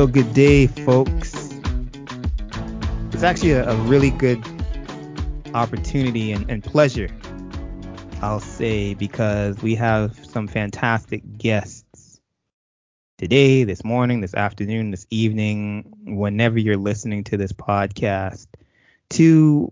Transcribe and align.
So, 0.00 0.06
good 0.06 0.32
day, 0.32 0.66
folks. 0.66 1.34
It's 3.12 3.22
actually 3.22 3.50
a, 3.50 3.68
a 3.68 3.76
really 3.82 4.08
good 4.08 4.42
opportunity 5.52 6.32
and, 6.32 6.50
and 6.50 6.64
pleasure, 6.64 7.10
I'll 8.22 8.40
say, 8.40 8.94
because 8.94 9.60
we 9.60 9.74
have 9.74 10.16
some 10.24 10.48
fantastic 10.48 11.20
guests 11.36 12.18
today, 13.18 13.64
this 13.64 13.84
morning, 13.84 14.22
this 14.22 14.32
afternoon, 14.32 14.90
this 14.90 15.06
evening, 15.10 15.92
whenever 16.06 16.58
you're 16.58 16.78
listening 16.78 17.22
to 17.24 17.36
this 17.36 17.52
podcast, 17.52 18.46
to 19.10 19.70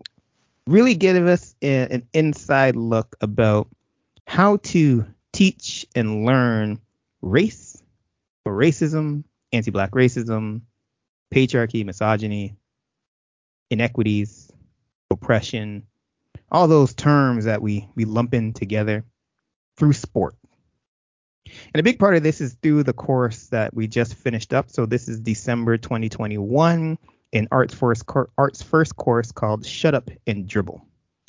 really 0.67 0.95
give 0.95 1.27
us 1.27 1.55
a, 1.63 1.89
an 1.91 2.07
inside 2.13 2.77
look 2.77 3.17
about 3.23 3.67
how 4.27 4.59
to 4.59 5.07
teach 5.33 5.87
and 5.95 6.27
learn 6.27 6.79
race 7.23 7.83
or 8.45 8.53
racism, 8.53 9.25
anti 9.53 9.71
black 9.71 9.93
racism, 9.93 10.63
patriarchy, 11.33 11.85
misogyny, 11.85 12.57
inequities, 13.71 14.51
oppression, 15.11 15.87
all 16.51 16.69
those 16.69 16.95
terms 16.95 17.45
that 17.45 17.63
we, 17.63 17.89
we 17.95 18.05
lump 18.05 18.35
in 18.35 18.53
together 18.53 19.05
through 19.77 19.93
sport. 19.93 20.35
And 21.73 21.81
a 21.81 21.83
big 21.83 21.99
part 21.99 22.17
of 22.17 22.23
this 22.23 22.41
is 22.41 22.55
through 22.63 22.83
the 22.83 22.93
course 22.93 23.47
that 23.49 23.75
we 23.75 23.87
just 23.87 24.15
finished 24.15 24.53
up. 24.53 24.71
So 24.71 24.87
this 24.87 25.09
is 25.09 25.21
December 25.21 25.79
2021 25.79 26.99
in 27.33 27.49
Arts 27.51 27.75
First, 27.75 28.05
Arts 28.37 28.63
First 28.63 28.97
course 28.97 29.33
called 29.33 29.65
Shut 29.65 29.95
Up 29.95 30.11
and 30.27 30.47
Dribble, 30.47 30.85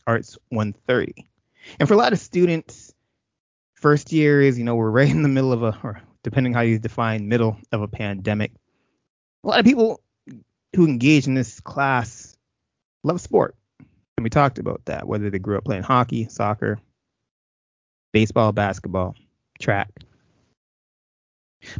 Arts 0.08 0.38
130. 0.50 1.28
And 1.80 1.88
for 1.88 1.94
a 1.94 1.98
lot 1.98 2.14
of 2.14 2.20
students, 2.20 2.94
first 3.74 4.12
year 4.12 4.42
is, 4.42 4.58
you 4.58 4.66
know, 4.66 4.76
we're 4.76 4.90
right 4.90 5.10
in 5.10 5.24
the 5.24 5.30
middle 5.30 5.54
of 5.54 5.64
a, 5.64 6.02
depending 6.24 6.54
how 6.54 6.62
you 6.62 6.80
define 6.80 7.28
middle 7.28 7.58
of 7.72 7.82
a 7.82 7.88
pandemic. 7.88 8.52
A 9.44 9.48
lot 9.48 9.60
of 9.60 9.66
people 9.66 10.02
who 10.76 10.86
engage 10.86 11.28
in 11.28 11.34
this 11.34 11.60
class 11.60 12.38
love 13.04 13.22
sport. 13.22 13.56
And 14.18 14.24
we 14.24 14.30
talked 14.30 14.60
about 14.60 14.82
that, 14.86 15.08
whether 15.08 15.30
they 15.30 15.40
grew 15.40 15.58
up 15.58 15.64
playing 15.64 15.84
hockey, 15.84 16.28
soccer, 16.30 16.80
baseball, 18.12 18.52
basketball, 18.52 19.16
track. 19.60 19.90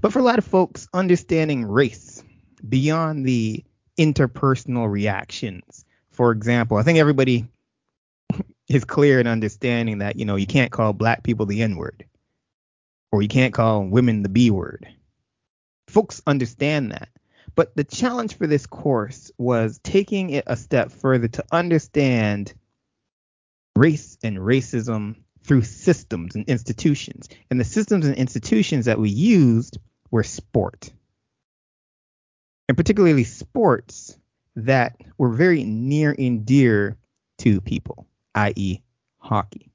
But 0.02 0.14
for 0.14 0.20
a 0.20 0.24
lot 0.24 0.40
of 0.40 0.46
folks, 0.46 0.88
understanding 0.94 1.66
race 1.66 2.24
beyond 2.68 3.26
the 3.26 3.64
interpersonal 3.98 4.90
reactions. 4.90 5.86
For 6.12 6.32
example, 6.32 6.78
I 6.78 6.84
think 6.84 6.98
everybody 6.98 7.48
is 8.70 8.86
clear 8.86 9.20
in 9.20 9.28
understanding 9.28 10.00
that, 10.00 10.18
you 10.18 10.26
know, 10.26 10.36
you 10.36 10.48
can't 10.48 10.72
call 10.72 10.94
black 10.94 11.24
people 11.24 11.46
the 11.46 11.62
N 11.62 11.76
word 11.76 12.06
or 13.12 13.22
you 13.22 13.28
can't 13.28 13.54
call 13.54 13.84
women 13.84 14.24
the 14.24 14.30
B 14.30 14.52
word. 14.52 14.88
Folks 15.88 16.22
understand 16.28 16.92
that. 16.92 17.10
But 17.56 17.76
the 17.76 17.84
challenge 17.84 18.38
for 18.38 18.48
this 18.48 18.68
course 18.68 19.32
was 19.38 19.80
taking 19.84 20.30
it 20.30 20.44
a 20.48 20.56
step 20.56 20.92
further 20.92 21.28
to 21.30 21.44
understand 21.52 22.54
race 23.76 24.18
and 24.24 24.38
racism 24.38 25.16
through 25.44 25.64
systems 25.64 26.36
and 26.36 26.48
institutions. 26.48 27.28
And 27.50 27.60
the 27.60 27.66
systems 27.66 28.06
and 28.06 28.16
institutions 28.16 28.86
that 28.86 29.00
we 29.00 29.10
used 29.10 29.78
were 30.12 30.24
sport. 30.24 30.92
And 32.68 32.78
particularly 32.78 33.24
sports 33.24 34.16
that 34.56 34.96
were 35.18 35.30
very 35.30 35.64
near 35.64 36.16
and 36.18 36.46
dear 36.46 36.98
to 37.40 37.62
people, 37.62 38.08
i.e., 38.36 38.82
hockey. 39.18 39.72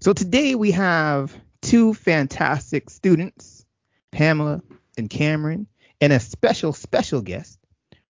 So 0.00 0.12
today 0.12 0.54
we 0.54 0.70
have 0.72 1.34
two 1.62 1.94
fantastic 1.94 2.90
students, 2.90 3.64
Pamela 4.12 4.62
and 4.96 5.08
Cameron, 5.08 5.66
and 6.00 6.12
a 6.12 6.20
special, 6.20 6.72
special 6.72 7.20
guest, 7.20 7.58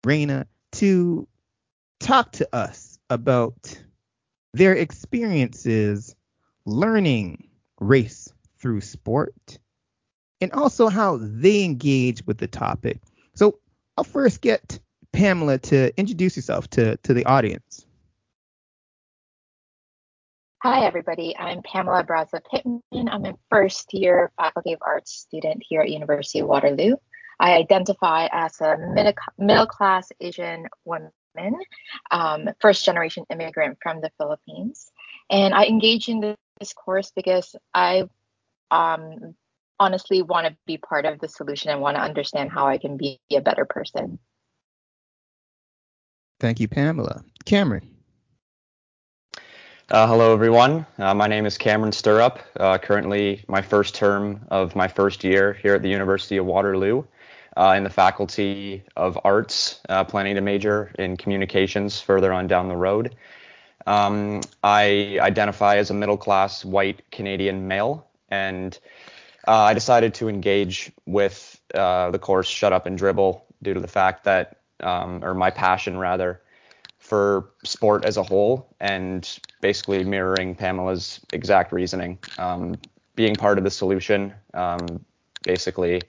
Raina, 0.03 0.45
to 0.73 1.27
talk 1.99 2.31
to 2.33 2.55
us 2.55 2.99
about 3.09 3.79
their 4.53 4.73
experiences 4.73 6.15
learning 6.65 7.49
race 7.79 8.31
through 8.59 8.81
sport 8.81 9.59
and 10.41 10.51
also 10.51 10.87
how 10.87 11.17
they 11.21 11.63
engage 11.63 12.25
with 12.25 12.37
the 12.37 12.47
topic. 12.47 12.99
So 13.35 13.59
I'll 13.97 14.03
first 14.03 14.41
get 14.41 14.79
Pamela 15.11 15.59
to 15.59 15.97
introduce 15.97 16.35
yourself 16.35 16.69
to, 16.71 16.97
to 16.97 17.13
the 17.13 17.25
audience. 17.25 17.84
Hi, 20.65 20.83
everybody. 20.83 21.37
I'm 21.37 21.61
Pamela 21.61 22.03
Braza 22.03 22.41
Pittman. 22.49 22.81
I'm 22.91 23.23
a 23.23 23.35
first 23.51 23.93
year 23.93 24.31
Faculty 24.35 24.73
of 24.73 24.79
Arts 24.81 25.13
student 25.13 25.61
here 25.69 25.81
at 25.81 25.91
University 25.91 26.39
of 26.39 26.47
Waterloo. 26.47 26.95
I 27.39 27.53
identify 27.53 28.27
as 28.31 28.59
a 28.61 28.75
middle 29.37 29.67
class 29.67 30.11
Asian 30.19 30.65
woman, 30.83 31.11
um, 32.09 32.49
first 32.59 32.83
generation 32.83 33.25
immigrant 33.29 33.77
from 33.79 34.01
the 34.01 34.09
Philippines. 34.17 34.89
And 35.29 35.53
I 35.53 35.65
engage 35.65 36.09
in 36.09 36.35
this 36.59 36.73
course 36.73 37.11
because 37.15 37.55
I 37.75 38.09
um, 38.71 39.35
honestly 39.79 40.23
want 40.23 40.47
to 40.47 40.57
be 40.65 40.79
part 40.79 41.05
of 41.05 41.19
the 41.19 41.29
solution 41.29 41.69
and 41.69 41.79
want 41.79 41.95
to 41.97 42.01
understand 42.01 42.49
how 42.49 42.65
I 42.65 42.79
can 42.79 42.97
be 42.97 43.19
a 43.31 43.39
better 43.39 43.65
person. 43.65 44.17
Thank 46.39 46.59
you, 46.59 46.67
Pamela. 46.67 47.23
Cameron. 47.45 47.94
Uh, 49.91 50.07
hello, 50.07 50.33
everyone. 50.33 50.83
Uh, 50.97 51.13
my 51.13 51.27
name 51.27 51.45
is 51.45 51.59
Cameron 51.59 51.91
Stirrup. 51.91 52.39
Uh, 52.59 52.75
currently, 52.79 53.45
my 53.47 53.61
first 53.61 53.93
term 53.93 54.43
of 54.49 54.75
my 54.75 54.87
first 54.87 55.23
year 55.23 55.53
here 55.53 55.75
at 55.75 55.83
the 55.83 55.87
University 55.87 56.37
of 56.37 56.45
Waterloo 56.47 57.03
uh, 57.55 57.75
in 57.77 57.83
the 57.83 57.89
Faculty 57.91 58.81
of 58.95 59.15
Arts, 59.23 59.81
uh, 59.87 60.03
planning 60.03 60.33
to 60.33 60.41
major 60.41 60.91
in 60.97 61.15
communications 61.15 62.01
further 62.01 62.33
on 62.33 62.47
down 62.47 62.67
the 62.67 62.75
road. 62.75 63.15
Um, 63.85 64.41
I 64.63 65.19
identify 65.21 65.75
as 65.75 65.91
a 65.91 65.93
middle 65.93 66.17
class 66.17 66.65
white 66.65 67.03
Canadian 67.11 67.67
male, 67.67 68.07
and 68.29 68.75
uh, 69.47 69.51
I 69.51 69.75
decided 69.75 70.15
to 70.15 70.29
engage 70.29 70.91
with 71.05 71.61
the 71.69 72.19
course 72.19 72.47
Shut 72.47 72.73
Up 72.73 72.87
and 72.87 72.97
Dribble 72.97 73.45
due 73.61 73.75
to 73.75 73.79
the 73.79 73.87
fact 73.87 74.23
that, 74.23 74.61
um, 74.79 75.23
or 75.23 75.35
my 75.35 75.51
passion 75.51 75.99
rather, 75.99 76.41
for 77.05 77.51
sport 77.63 78.03
as 78.03 78.17
a 78.17 78.23
whole 78.23 78.67
and 78.79 79.39
basically 79.61 80.03
mirroring 80.03 80.55
Pamela's 80.55 81.19
exact 81.33 81.71
reasoning. 81.71 82.17
Um, 82.39 82.75
being 83.15 83.35
part 83.35 83.59
of 83.59 83.63
the 83.63 83.69
solution, 83.69 84.33
um, 84.55 85.05
basically 85.43 86.01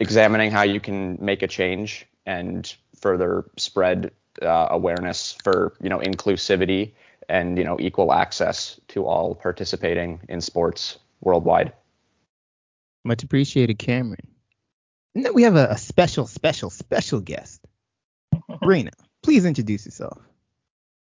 examining 0.00 0.50
how 0.50 0.62
you 0.62 0.78
can 0.78 1.16
make 1.20 1.42
a 1.42 1.48
change 1.48 2.06
and 2.26 2.74
further 2.94 3.46
spread 3.56 4.10
uh, 4.42 4.68
awareness 4.70 5.36
for 5.42 5.72
you 5.80 5.88
know 5.88 5.98
inclusivity 5.98 6.92
and 7.30 7.56
you 7.56 7.64
know 7.64 7.78
equal 7.80 8.12
access 8.12 8.78
to 8.88 9.06
all 9.06 9.34
participating 9.34 10.20
in 10.28 10.40
sports 10.42 10.98
worldwide. 11.22 11.72
Much 13.04 13.22
appreciated, 13.22 13.78
Cameron. 13.78 14.28
And 15.14 15.24
then 15.24 15.32
we 15.32 15.44
have 15.44 15.56
a, 15.56 15.68
a 15.70 15.78
special, 15.78 16.26
special, 16.26 16.68
special 16.70 17.20
guest, 17.20 17.64
Raina. 18.62 18.90
Please 19.24 19.46
introduce 19.46 19.86
yourself. 19.86 20.18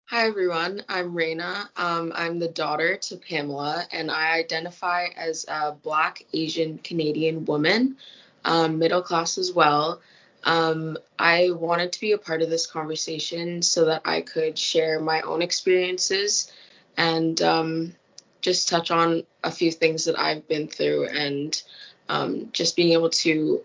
Hi, 0.06 0.26
everyone. 0.26 0.82
I'm 0.88 1.12
Raina. 1.12 1.68
Um, 1.76 2.12
I'm 2.16 2.40
the 2.40 2.48
daughter 2.48 2.96
to 2.96 3.16
Pamela, 3.16 3.86
and 3.92 4.10
I 4.10 4.32
identify 4.32 5.06
as 5.16 5.44
a 5.46 5.70
Black 5.70 6.26
Asian 6.32 6.78
Canadian 6.78 7.44
woman, 7.44 7.96
um, 8.44 8.80
middle 8.80 9.02
class 9.02 9.38
as 9.38 9.52
well. 9.52 10.00
Um, 10.42 10.98
I 11.16 11.52
wanted 11.52 11.92
to 11.92 12.00
be 12.00 12.10
a 12.10 12.18
part 12.18 12.42
of 12.42 12.50
this 12.50 12.66
conversation 12.66 13.62
so 13.62 13.84
that 13.84 14.02
I 14.04 14.22
could 14.22 14.58
share 14.58 14.98
my 14.98 15.20
own 15.20 15.40
experiences 15.40 16.52
and 16.96 17.40
um, 17.40 17.94
just 18.40 18.68
touch 18.68 18.90
on 18.90 19.22
a 19.44 19.52
few 19.52 19.70
things 19.70 20.06
that 20.06 20.18
I've 20.18 20.48
been 20.48 20.66
through 20.66 21.06
and 21.06 21.62
um, 22.08 22.48
just 22.50 22.74
being 22.74 22.94
able 22.94 23.10
to 23.10 23.62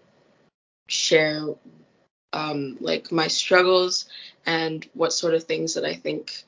share 0.87 1.43
um, 2.33 2.77
like 2.79 3.11
my 3.11 3.27
struggles 3.27 4.05
and 4.45 4.85
what 4.93 5.13
sort 5.13 5.33
of 5.33 5.43
things 5.43 5.75
that 5.75 5.85
I 5.85 5.93
think 5.93 6.43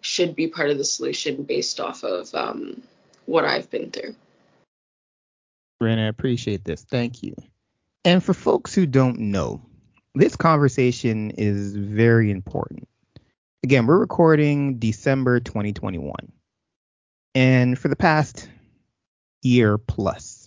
should 0.00 0.36
be 0.36 0.48
part 0.48 0.70
of 0.70 0.78
the 0.78 0.84
solution 0.84 1.42
based 1.42 1.80
off 1.80 2.04
of 2.04 2.34
um, 2.34 2.82
what 3.26 3.44
I've 3.44 3.70
been 3.70 3.90
through. 3.90 4.14
Brandon, 5.80 6.06
I 6.06 6.08
appreciate 6.08 6.64
this. 6.64 6.84
Thank 6.84 7.22
you. 7.22 7.34
And 8.04 8.22
for 8.22 8.34
folks 8.34 8.74
who 8.74 8.86
don't 8.86 9.18
know, 9.18 9.62
this 10.14 10.36
conversation 10.36 11.30
is 11.32 11.74
very 11.74 12.30
important. 12.30 12.88
Again, 13.64 13.86
we're 13.86 13.98
recording 13.98 14.78
December 14.78 15.40
2021. 15.40 16.12
And 17.34 17.78
for 17.78 17.88
the 17.88 17.96
past 17.96 18.48
year 19.42 19.78
plus, 19.78 20.41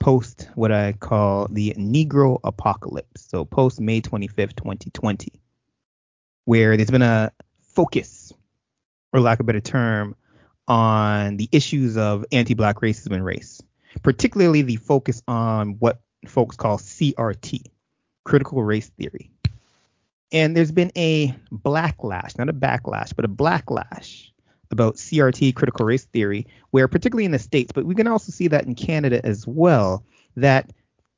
post 0.00 0.48
what 0.56 0.72
I 0.72 0.92
call 0.94 1.46
the 1.48 1.72
Negro 1.78 2.40
apocalypse. 2.42 3.22
So 3.28 3.44
post 3.44 3.80
May 3.80 4.00
25th, 4.00 4.56
2020, 4.56 5.32
where 6.46 6.76
there's 6.76 6.90
been 6.90 7.02
a 7.02 7.30
focus, 7.62 8.32
or 9.12 9.20
lack 9.20 9.38
of 9.38 9.44
a 9.44 9.46
better 9.46 9.60
term, 9.60 10.16
on 10.66 11.36
the 11.36 11.48
issues 11.52 11.96
of 11.96 12.24
anti-black 12.32 12.76
racism 12.76 13.12
and 13.12 13.24
race, 13.24 13.60
particularly 14.02 14.62
the 14.62 14.76
focus 14.76 15.22
on 15.28 15.76
what 15.78 16.00
folks 16.26 16.56
call 16.56 16.78
CRT, 16.78 17.62
critical 18.24 18.62
race 18.62 18.88
theory. 18.90 19.30
And 20.32 20.56
there's 20.56 20.72
been 20.72 20.92
a 20.96 21.34
backlash, 21.52 22.38
not 22.38 22.48
a 22.48 22.52
backlash, 22.52 23.14
but 23.14 23.24
a 23.24 23.28
backlash 23.28 24.29
about 24.70 24.96
CRT, 24.96 25.54
critical 25.54 25.86
race 25.86 26.04
theory, 26.04 26.46
where 26.70 26.88
particularly 26.88 27.24
in 27.24 27.32
the 27.32 27.38
States, 27.38 27.72
but 27.72 27.84
we 27.84 27.94
can 27.94 28.06
also 28.06 28.32
see 28.32 28.48
that 28.48 28.66
in 28.66 28.74
Canada 28.74 29.24
as 29.24 29.46
well, 29.46 30.04
that 30.36 30.70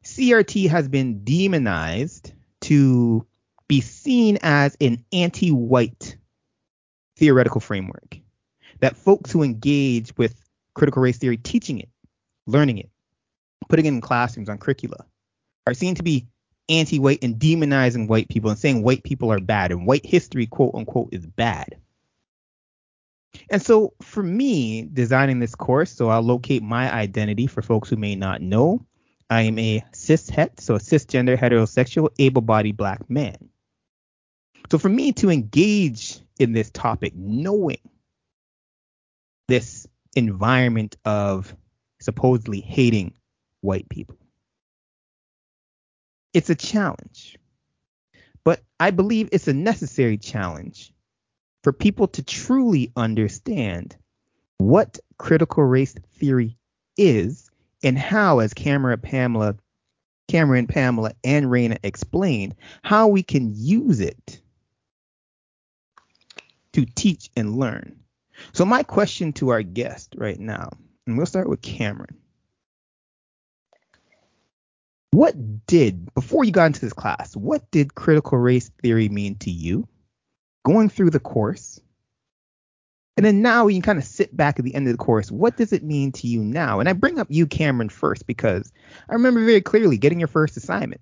CRT 0.05 0.69
has 0.69 0.89
been 0.89 1.25
demonized 1.25 2.33
to 2.63 3.27
be 3.69 3.81
seen 3.81 4.39
as 4.43 4.77
an 4.81 5.05
anti 5.13 5.51
white 5.51 6.17
theoretical 7.17 7.61
framework. 7.61 8.19
That 8.81 8.97
folks 8.97 9.31
who 9.31 9.43
engage 9.43 10.17
with 10.17 10.35
critical 10.75 11.03
race 11.03 11.19
theory, 11.19 11.37
teaching 11.37 11.79
it, 11.79 11.89
learning 12.47 12.79
it, 12.79 12.91
putting 13.69 13.87
it 13.87 13.91
in 13.91 14.01
classrooms 14.01 14.49
on 14.49 14.59
curricula, 14.59 15.07
are 15.67 15.75
seen 15.75 15.95
to 15.95 16.03
be 16.03 16.27
anti 16.69 16.99
white 16.99 17.21
and 17.23 17.37
demonizing 17.37 18.09
white 18.09 18.29
people 18.29 18.51
and 18.51 18.59
saying 18.59 18.83
white 18.83 19.05
people 19.05 19.31
are 19.31 19.41
bad 19.41 19.71
and 19.71 19.87
white 19.87 20.05
history, 20.05 20.47
quote 20.47 20.75
unquote, 20.75 21.11
is 21.13 21.27
bad. 21.27 21.77
And 23.51 23.63
so 23.63 23.95
for 24.03 24.23
me, 24.23 24.83
designing 24.93 25.39
this 25.39 25.55
course, 25.55 25.93
so 25.93 26.09
I'll 26.09 26.23
locate 26.23 26.63
my 26.63 26.93
identity 26.93 27.47
for 27.47 27.63
folks 27.63 27.89
who 27.89 27.97
may 27.97 28.15
not 28.15 28.41
know. 28.41 28.87
I 29.31 29.43
am 29.43 29.59
a 29.59 29.83
cis 29.93 30.29
het, 30.29 30.61
so 30.61 30.75
a 30.75 30.79
cisgender 30.79 31.39
heterosexual 31.39 32.11
able 32.19 32.43
bodied 32.43 32.77
black 32.77 33.09
man. 33.09 33.49
So 34.71 34.79
for 34.79 34.89
me 34.89 35.13
to 35.15 35.31
engage 35.31 36.21
in 36.39 36.53
this 36.53 36.71
topic, 36.71 37.15
knowing 37.17 37.81
this 39.49 39.87
environment 40.15 40.97
of 41.05 41.55
supposedly 42.01 42.61
hating 42.61 43.15
white 43.61 43.89
people, 43.89 44.17
it's 46.35 46.51
a 46.51 46.55
challenge. 46.55 47.39
But 48.45 48.61
I 48.81 48.91
believe 48.91 49.29
it's 49.33 49.49
a 49.49 49.53
necessary 49.53 50.19
challenge 50.19 50.92
for 51.63 51.73
people 51.73 52.09
to 52.09 52.23
truly 52.23 52.93
understand 52.97 53.97
what 54.59 54.99
critical 55.19 55.65
race 55.65 55.95
theory 56.15 56.57
is 56.97 57.51
and 57.83 57.99
how, 57.99 58.41
as 58.41 58.55
Cameron, 58.55 59.01
Pamela, 59.01 59.57
Cameron, 60.29 60.67
Pamela, 60.67 61.13
and 61.25 61.47
Raina 61.47 61.79
explained, 61.83 62.55
how 62.83 63.09
we 63.09 63.23
can 63.23 63.53
use 63.55 64.01
it 64.01 64.41
to 66.73 66.85
teach 66.85 67.31
and 67.37 67.57
learn. 67.57 67.97
So 68.53 68.65
my 68.65 68.83
question 68.83 69.33
to 69.35 69.51
our 69.51 69.63
guest 69.63 70.15
right 70.17 70.39
now, 70.39 70.71
and 71.07 71.17
we'll 71.17 71.27
start 71.27 71.49
with 71.49 71.61
Cameron. 71.61 72.17
What 75.11 75.67
did, 75.67 76.13
before 76.15 76.45
you 76.45 76.53
got 76.53 76.67
into 76.67 76.81
this 76.81 76.95
class, 76.95 77.37
what 77.37 77.71
did 77.71 77.95
critical 77.95 78.39
race 78.39 78.71
theory 78.83 79.11
mean 79.11 79.35
to 79.41 79.51
you? 79.51 79.87
Going 80.65 80.89
through 80.89 81.11
the 81.11 81.21
course, 81.21 81.81
and 83.17 83.27
then 83.27 83.43
now 83.43 83.67
you 83.67 83.77
can 83.77 83.83
kind 83.83 83.99
of 83.99 84.05
sit 84.05 84.37
back 84.37 84.59
at 84.59 84.65
the 84.65 84.75
end 84.75 84.87
of 84.87 84.93
the 84.93 84.99
course. 84.99 85.31
What 85.31 85.57
does 85.57 85.73
it 85.73 85.83
mean 85.83 86.13
to 86.13 86.27
you 86.27 86.43
now? 86.43 86.81
And 86.81 86.89
I 86.89 86.93
bring 86.93 87.19
up 87.19 87.27
you, 87.31 87.47
Cameron, 87.47 87.89
first 87.89 88.27
because 88.27 88.73
I 89.09 89.13
remember 89.13 89.45
very 89.45 89.61
clearly 89.61 89.99
getting 89.99 90.19
your 90.19 90.29
first 90.29 90.57
assignment, 90.57 91.01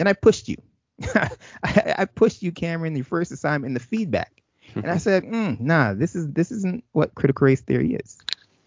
and 0.00 0.08
I 0.08 0.14
pushed 0.14 0.48
you. 0.48 0.56
I, 1.14 1.30
I, 1.98 2.04
pushed 2.06 2.42
you, 2.42 2.52
Cameron, 2.52 2.96
your 2.96 3.04
first 3.04 3.32
assignment 3.32 3.70
in 3.70 3.74
the 3.74 3.80
feedback, 3.80 4.42
and 4.74 4.90
I 4.90 4.96
said, 4.98 5.24
mm, 5.24 5.60
"Nah, 5.60 5.94
this 5.94 6.16
is 6.16 6.28
this 6.32 6.50
isn't 6.50 6.84
what 6.92 7.14
critical 7.14 7.44
race 7.44 7.60
theory 7.60 7.94
is." 7.94 8.18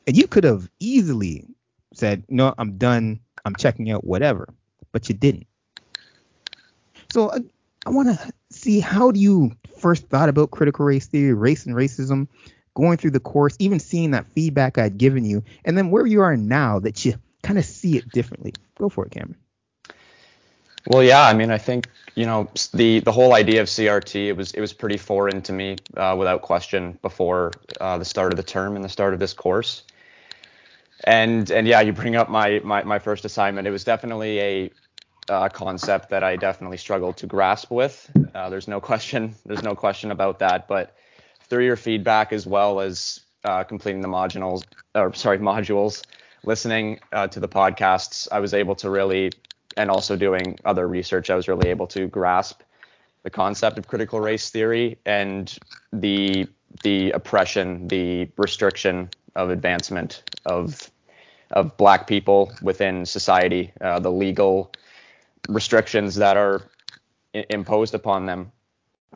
And 0.05 0.15
you 0.15 0.27
could 0.27 0.43
have 0.43 0.69
easily 0.79 1.45
said, 1.93 2.23
"No, 2.29 2.53
I'm 2.57 2.77
done. 2.77 3.19
I'm 3.45 3.55
checking 3.55 3.89
out 3.89 4.03
whatever," 4.03 4.53
but 4.91 5.09
you 5.09 5.15
didn't. 5.15 5.47
So 7.11 7.31
I, 7.31 7.39
I 7.85 7.89
want 7.89 8.09
to 8.09 8.31
see 8.51 8.79
how 8.79 9.11
do 9.11 9.19
you 9.19 9.51
first 9.85 10.07
thought 10.09 10.29
about 10.29 10.49
critical 10.49 10.83
race 10.83 11.05
theory, 11.05 11.31
race 11.35 11.67
and 11.67 11.75
racism, 11.75 12.27
going 12.73 12.97
through 12.97 13.11
the 13.11 13.19
course, 13.19 13.55
even 13.59 13.79
seeing 13.79 14.09
that 14.09 14.25
feedback 14.33 14.79
I'd 14.79 14.97
given 14.97 15.23
you, 15.23 15.43
and 15.63 15.77
then 15.77 15.91
where 15.91 16.07
you 16.07 16.21
are 16.21 16.35
now 16.35 16.79
that 16.79 17.05
you 17.05 17.13
kind 17.43 17.59
of 17.59 17.65
see 17.65 17.95
it 17.95 18.09
differently. 18.09 18.51
Go 18.79 18.89
for 18.89 19.05
it, 19.05 19.11
Cameron. 19.11 19.37
Well, 20.87 21.03
yeah, 21.03 21.21
I 21.21 21.35
mean, 21.35 21.51
I 21.51 21.59
think 21.59 21.87
you 22.15 22.25
know 22.25 22.49
the 22.73 22.99
the 23.01 23.11
whole 23.11 23.35
idea 23.35 23.61
of 23.61 23.67
CRT 23.67 24.25
it 24.25 24.33
was 24.33 24.53
it 24.53 24.59
was 24.59 24.73
pretty 24.73 24.97
foreign 24.97 25.43
to 25.43 25.53
me 25.53 25.75
uh, 25.95 26.15
without 26.17 26.41
question 26.41 26.97
before 27.03 27.51
uh, 27.79 27.99
the 27.99 28.05
start 28.05 28.33
of 28.33 28.37
the 28.37 28.43
term 28.43 28.75
and 28.75 28.83
the 28.83 28.89
start 28.89 29.13
of 29.13 29.19
this 29.19 29.33
course. 29.33 29.83
And 31.03 31.51
and 31.51 31.67
yeah, 31.67 31.81
you 31.81 31.93
bring 31.93 32.15
up 32.15 32.27
my 32.27 32.59
my, 32.63 32.83
my 32.83 32.97
first 32.97 33.23
assignment. 33.23 33.67
It 33.67 33.71
was 33.71 33.83
definitely 33.83 34.39
a 34.39 34.71
uh, 35.29 35.49
concept 35.49 36.09
that 36.09 36.23
I 36.23 36.35
definitely 36.35 36.77
struggled 36.77 37.17
to 37.17 37.27
grasp 37.27 37.71
with. 37.71 38.09
Uh, 38.33 38.49
there's 38.49 38.67
no 38.67 38.79
question. 38.79 39.35
There's 39.45 39.63
no 39.63 39.75
question 39.75 40.11
about 40.11 40.39
that. 40.39 40.67
But 40.67 40.95
through 41.47 41.65
your 41.65 41.75
feedback 41.75 42.33
as 42.33 42.45
well 42.45 42.79
as 42.79 43.21
uh, 43.43 43.63
completing 43.63 44.01
the 44.01 44.07
modules, 44.07 44.63
or 44.93 45.13
sorry, 45.13 45.39
modules, 45.39 46.03
listening 46.43 46.99
uh, 47.11 47.27
to 47.27 47.39
the 47.39 47.47
podcasts, 47.47 48.27
I 48.31 48.39
was 48.39 48.53
able 48.53 48.75
to 48.75 48.89
really, 48.89 49.31
and 49.77 49.89
also 49.89 50.15
doing 50.15 50.57
other 50.65 50.87
research, 50.87 51.29
I 51.29 51.35
was 51.35 51.47
really 51.47 51.69
able 51.69 51.87
to 51.87 52.07
grasp 52.07 52.61
the 53.23 53.29
concept 53.29 53.77
of 53.79 53.87
critical 53.87 54.19
race 54.19 54.49
theory 54.49 54.97
and 55.05 55.57
the 55.91 56.47
the 56.83 57.11
oppression, 57.11 57.87
the 57.87 58.29
restriction 58.37 59.09
of 59.35 59.49
advancement 59.49 60.23
of 60.45 60.91
of 61.51 61.75
black 61.77 62.05
people 62.07 62.51
within 62.61 63.05
society, 63.05 63.71
uh, 63.81 63.99
the 63.99 64.11
legal 64.11 64.71
restrictions 65.47 66.15
that 66.15 66.37
are 66.37 66.61
I- 67.33 67.45
imposed 67.49 67.93
upon 67.93 68.25
them, 68.25 68.51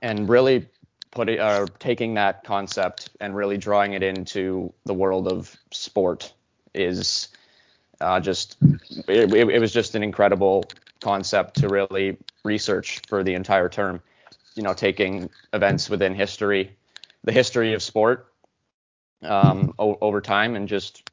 and 0.01 0.29
really 0.29 0.67
putting 1.11 1.39
uh, 1.39 1.67
taking 1.79 2.13
that 2.15 2.43
concept 2.43 3.09
and 3.19 3.35
really 3.35 3.57
drawing 3.57 3.93
it 3.93 4.03
into 4.03 4.73
the 4.85 4.93
world 4.93 5.27
of 5.27 5.55
sport 5.71 6.33
is 6.73 7.29
uh, 8.01 8.19
just 8.19 8.57
it, 9.07 9.33
it, 9.33 9.59
was 9.59 9.73
just 9.73 9.95
an 9.95 10.03
incredible 10.03 10.63
concept 11.01 11.57
to 11.57 11.69
really 11.69 12.17
research 12.43 13.01
for 13.07 13.23
the 13.23 13.33
entire 13.33 13.69
term. 13.69 14.01
You 14.55 14.63
know, 14.63 14.73
taking 14.73 15.29
events 15.53 15.89
within 15.89 16.13
history, 16.13 16.75
the 17.23 17.31
history 17.31 17.73
of 17.73 17.81
sport 17.81 18.33
um, 19.23 19.73
o- 19.79 19.97
over 20.01 20.21
time, 20.21 20.55
and 20.55 20.67
just 20.67 21.09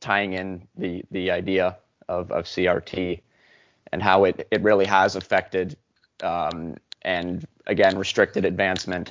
tying 0.00 0.32
in 0.32 0.66
the 0.76 1.04
the 1.10 1.30
idea 1.30 1.76
of, 2.08 2.30
of 2.32 2.44
CRT 2.44 3.20
and 3.92 4.02
how 4.02 4.24
it 4.24 4.46
it 4.50 4.62
really 4.62 4.86
has 4.86 5.16
affected 5.16 5.76
um, 6.22 6.76
and 7.02 7.46
again 7.66 7.98
restricted 7.98 8.44
advancement 8.44 9.10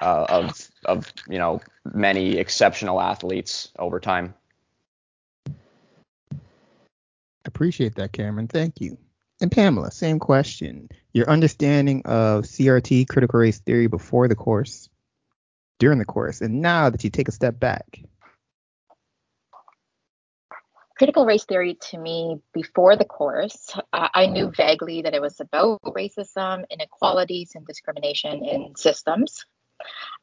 uh, 0.00 0.26
of 0.28 0.68
of 0.84 1.12
you 1.28 1.38
know 1.38 1.60
many 1.92 2.38
exceptional 2.38 3.00
athletes 3.00 3.70
over 3.78 4.00
time. 4.00 4.34
Appreciate 7.44 7.94
that, 7.96 8.12
Cameron. 8.12 8.48
Thank 8.48 8.80
you. 8.80 8.96
And 9.40 9.52
Pamela, 9.52 9.90
same 9.90 10.18
question. 10.18 10.88
Your 11.12 11.28
understanding 11.28 12.02
of 12.04 12.44
CRT, 12.44 13.08
critical 13.08 13.40
race 13.40 13.58
theory, 13.58 13.86
before 13.86 14.28
the 14.28 14.34
course, 14.34 14.88
during 15.78 15.98
the 15.98 16.04
course, 16.04 16.40
and 16.40 16.62
now 16.62 16.88
that 16.88 17.04
you 17.04 17.10
take 17.10 17.28
a 17.28 17.32
step 17.32 17.60
back. 17.60 18.00
Critical 20.96 21.26
race 21.26 21.44
theory 21.44 21.74
to 21.90 21.98
me 21.98 22.40
before 22.52 22.96
the 22.96 23.04
course, 23.04 23.72
uh, 23.92 24.08
I 24.14 24.26
knew 24.26 24.50
vaguely 24.50 25.02
that 25.02 25.14
it 25.14 25.20
was 25.20 25.40
about 25.40 25.82
racism, 25.82 26.64
inequalities, 26.70 27.52
and 27.54 27.66
discrimination 27.66 28.44
in 28.44 28.76
systems. 28.76 29.44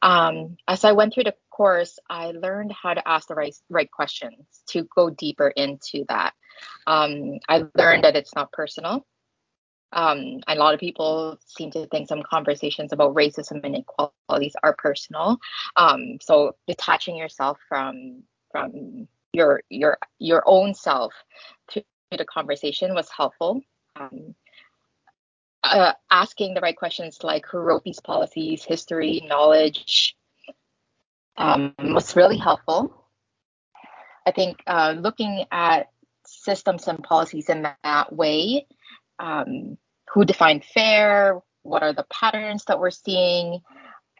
Um, 0.00 0.56
as 0.66 0.84
I 0.84 0.92
went 0.92 1.12
through 1.12 1.24
the 1.24 1.34
course, 1.50 1.98
I 2.08 2.32
learned 2.32 2.72
how 2.72 2.94
to 2.94 3.06
ask 3.06 3.28
the 3.28 3.34
right, 3.34 3.54
right 3.68 3.90
questions 3.90 4.46
to 4.68 4.88
go 4.96 5.10
deeper 5.10 5.48
into 5.48 6.04
that. 6.08 6.32
Um, 6.86 7.38
I 7.48 7.64
learned 7.76 8.04
that 8.04 8.16
it's 8.16 8.34
not 8.34 8.52
personal. 8.52 9.06
Um, 9.92 10.40
a 10.48 10.54
lot 10.54 10.72
of 10.72 10.80
people 10.80 11.38
seem 11.46 11.70
to 11.72 11.86
think 11.86 12.08
some 12.08 12.22
conversations 12.22 12.92
about 12.92 13.14
racism 13.14 13.62
and 13.62 13.76
inequalities 13.76 14.56
are 14.62 14.74
personal. 14.74 15.38
Um, 15.76 16.18
so 16.22 16.56
detaching 16.66 17.16
yourself 17.16 17.58
from 17.68 18.22
from 18.50 19.08
your 19.32 19.62
your 19.68 19.98
your 20.18 20.42
own 20.46 20.74
self 20.74 21.12
to 21.70 21.82
the 22.10 22.24
conversation 22.24 22.94
was 22.94 23.08
helpful. 23.10 23.60
Um, 23.96 24.34
uh, 25.64 25.92
asking 26.10 26.54
the 26.54 26.60
right 26.60 26.76
questions 26.76 27.18
like 27.22 27.46
who 27.46 27.58
wrote 27.58 27.84
these 27.84 28.00
policies, 28.00 28.64
history, 28.64 29.22
knowledge 29.26 30.16
um, 31.36 31.74
was 31.78 32.16
really 32.16 32.36
helpful. 32.36 33.06
I 34.26 34.32
think 34.32 34.62
uh, 34.66 34.94
looking 34.98 35.44
at 35.50 35.88
systems 36.26 36.88
and 36.88 37.02
policies 37.02 37.48
in 37.48 37.66
that 37.84 38.12
way, 38.12 38.66
um, 39.18 39.78
who 40.12 40.24
defined 40.24 40.64
fair, 40.64 41.40
what 41.62 41.82
are 41.82 41.92
the 41.92 42.06
patterns 42.10 42.64
that 42.66 42.78
we're 42.78 42.90
seeing, 42.90 43.60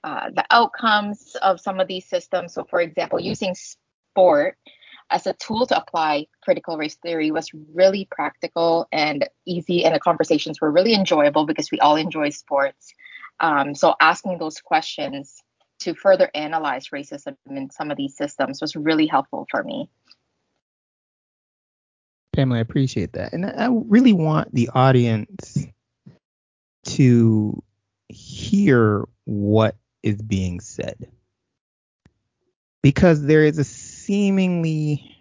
uh, 0.05 0.31
the 0.35 0.45
outcomes 0.51 1.37
of 1.43 1.61
some 1.61 1.81
of 1.81 1.89
these 1.89 2.09
systems. 2.09 2.55
So, 2.55 2.65
for 2.65 2.81
example, 2.81 3.21
using 3.21 3.55
sport 3.55 4.57
as 5.13 5.27
a 5.27 5.35
tool 5.35 5.67
to 5.67 5.77
apply 5.77 6.27
critical 6.43 6.77
race 6.79 6.97
theory 6.97 7.31
was 7.31 7.51
really 7.75 8.09
practical 8.11 8.89
and 8.91 9.29
easy, 9.47 9.85
and 9.85 9.95
the 9.95 10.01
conversations 10.01 10.61
were 10.61 10.71
really 10.71 10.95
enjoyable 10.95 11.45
because 11.45 11.71
we 11.71 11.79
all 11.79 11.97
enjoy 11.97 12.31
sports. 12.31 12.93
Um, 13.39 13.75
so 13.75 13.95
asking 14.01 14.39
those 14.39 14.61
questions 14.61 15.43
to 15.81 15.95
further 15.95 16.31
analyze 16.35 16.89
racism 16.89 17.37
in 17.49 17.71
some 17.71 17.91
of 17.91 17.97
these 17.97 18.17
systems 18.17 18.61
was 18.61 18.75
really 18.75 19.07
helpful 19.07 19.47
for 19.51 19.63
me. 19.63 19.91
Pamela, 22.33 22.59
I 22.59 22.63
appreciate 22.63 23.13
that. 23.13 23.35
And 23.35 23.45
I 23.45 23.69
really 23.71 24.15
want 24.15 24.55
the 24.55 24.71
audience 24.75 25.67
to 26.85 27.63
hear 28.09 29.07
what 29.25 29.77
is 30.03 30.23
being 30.23 30.61
said. 30.61 31.11
Because 32.83 33.23
there 33.23 33.45
is 33.45 33.59
a 33.59 33.65
seemingly 33.65 35.17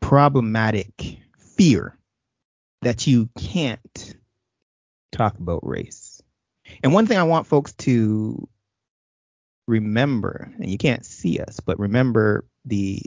problematic 0.00 1.18
fear 1.38 1.96
that 2.82 3.06
you 3.06 3.28
can't 3.38 4.14
talk 5.12 5.38
about 5.38 5.66
race. 5.66 6.22
And 6.82 6.92
one 6.92 7.06
thing 7.06 7.18
I 7.18 7.24
want 7.24 7.46
folks 7.46 7.72
to 7.74 8.48
remember, 9.66 10.52
and 10.58 10.68
you 10.68 10.78
can't 10.78 11.06
see 11.06 11.38
us, 11.38 11.60
but 11.60 11.78
remember 11.78 12.44
the 12.64 13.00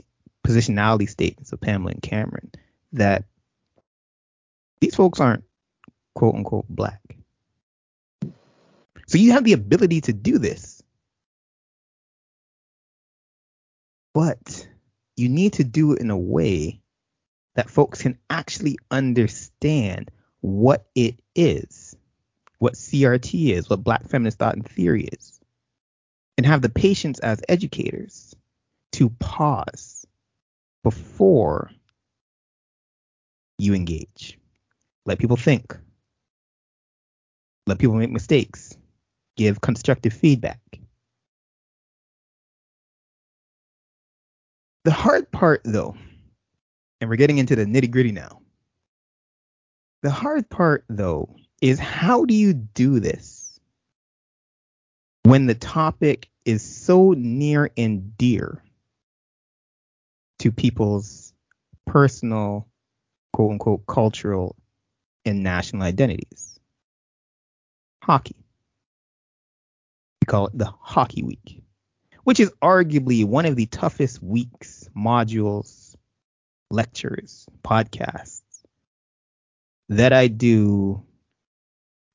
positionality 0.46 1.08
statements 1.08 1.52
of 1.52 1.60
Pamela 1.60 1.92
and 1.92 2.02
Cameron, 2.02 2.50
that 2.92 3.24
these 4.80 4.94
folks 4.94 5.20
aren't 5.20 5.44
quote 6.14 6.34
unquote 6.34 6.66
black. 6.68 7.00
So 9.06 9.18
you 9.18 9.32
have 9.32 9.44
the 9.44 9.52
ability 9.52 10.02
to 10.02 10.12
do 10.12 10.38
this. 10.38 10.77
But 14.18 14.66
you 15.16 15.28
need 15.28 15.52
to 15.52 15.62
do 15.62 15.92
it 15.92 16.00
in 16.00 16.10
a 16.10 16.18
way 16.18 16.80
that 17.54 17.70
folks 17.70 18.02
can 18.02 18.18
actually 18.28 18.76
understand 18.90 20.10
what 20.40 20.88
it 20.96 21.20
is, 21.36 21.94
what 22.58 22.74
CRT 22.74 23.52
is, 23.52 23.70
what 23.70 23.84
Black 23.84 24.08
feminist 24.08 24.38
thought 24.38 24.56
and 24.56 24.68
theory 24.68 25.04
is, 25.04 25.38
and 26.36 26.44
have 26.44 26.62
the 26.62 26.68
patience 26.68 27.20
as 27.20 27.40
educators 27.48 28.34
to 28.90 29.08
pause 29.20 30.04
before 30.82 31.70
you 33.56 33.72
engage. 33.72 34.36
Let 35.06 35.20
people 35.20 35.36
think. 35.36 35.76
Let 37.68 37.78
people 37.78 37.94
make 37.94 38.10
mistakes. 38.10 38.76
Give 39.36 39.60
constructive 39.60 40.12
feedback. 40.12 40.58
The 44.84 44.92
hard 44.92 45.30
part, 45.30 45.62
though, 45.64 45.96
and 47.00 47.10
we're 47.10 47.16
getting 47.16 47.38
into 47.38 47.56
the 47.56 47.64
nitty 47.64 47.90
gritty 47.90 48.12
now. 48.12 48.40
The 50.02 50.10
hard 50.10 50.48
part, 50.48 50.84
though, 50.88 51.34
is 51.60 51.78
how 51.78 52.24
do 52.24 52.34
you 52.34 52.52
do 52.54 53.00
this 53.00 53.60
when 55.24 55.46
the 55.46 55.54
topic 55.54 56.28
is 56.44 56.62
so 56.62 57.12
near 57.16 57.70
and 57.76 58.16
dear 58.16 58.62
to 60.38 60.52
people's 60.52 61.34
personal, 61.84 62.68
quote 63.32 63.52
unquote, 63.52 63.86
cultural 63.86 64.56
and 65.24 65.42
national 65.42 65.82
identities? 65.82 66.58
Hockey. 68.02 68.36
We 70.22 70.26
call 70.26 70.46
it 70.46 70.56
the 70.56 70.72
Hockey 70.80 71.22
Week, 71.22 71.62
which 72.28 72.40
is 72.40 72.52
arguably 72.60 73.24
one 73.24 73.46
of 73.46 73.56
the 73.56 73.64
toughest 73.64 74.22
weeks, 74.22 74.86
modules, 74.94 75.96
lectures, 76.70 77.46
podcasts 77.64 78.42
that 79.88 80.12
I 80.12 80.28
do 80.28 81.02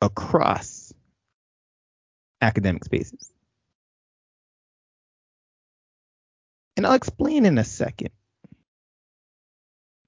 across 0.01 0.93
academic 2.39 2.85
spaces. 2.85 3.33
And 6.77 6.85
I'll 6.85 6.93
explain 6.93 7.47
in 7.47 7.57
a 7.57 7.63
second. 7.63 8.11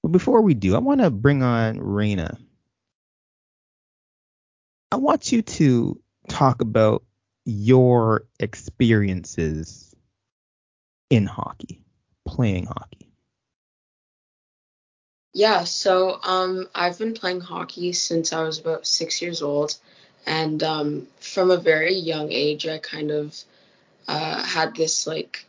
But 0.04 0.12
before 0.12 0.42
we 0.42 0.54
do, 0.54 0.76
I 0.76 0.78
want 0.78 1.00
to 1.00 1.10
bring 1.10 1.42
on 1.42 1.80
Raina. 1.80 2.38
I 4.92 4.96
want 4.98 5.32
you 5.32 5.42
to 5.42 6.00
talk 6.28 6.62
about 6.62 7.02
your 7.44 8.28
experiences 8.38 9.95
in 11.10 11.26
hockey, 11.26 11.82
playing 12.26 12.66
hockey. 12.66 13.12
Yeah, 15.32 15.64
so 15.64 16.18
um, 16.22 16.66
I've 16.74 16.98
been 16.98 17.12
playing 17.12 17.42
hockey 17.42 17.92
since 17.92 18.32
I 18.32 18.42
was 18.42 18.58
about 18.58 18.86
six 18.86 19.20
years 19.20 19.42
old. 19.42 19.76
And 20.26 20.62
um, 20.62 21.06
from 21.20 21.50
a 21.50 21.58
very 21.58 21.94
young 21.94 22.32
age, 22.32 22.66
I 22.66 22.78
kind 22.78 23.10
of 23.10 23.36
uh, 24.08 24.42
had 24.42 24.74
this 24.74 25.06
like 25.06 25.44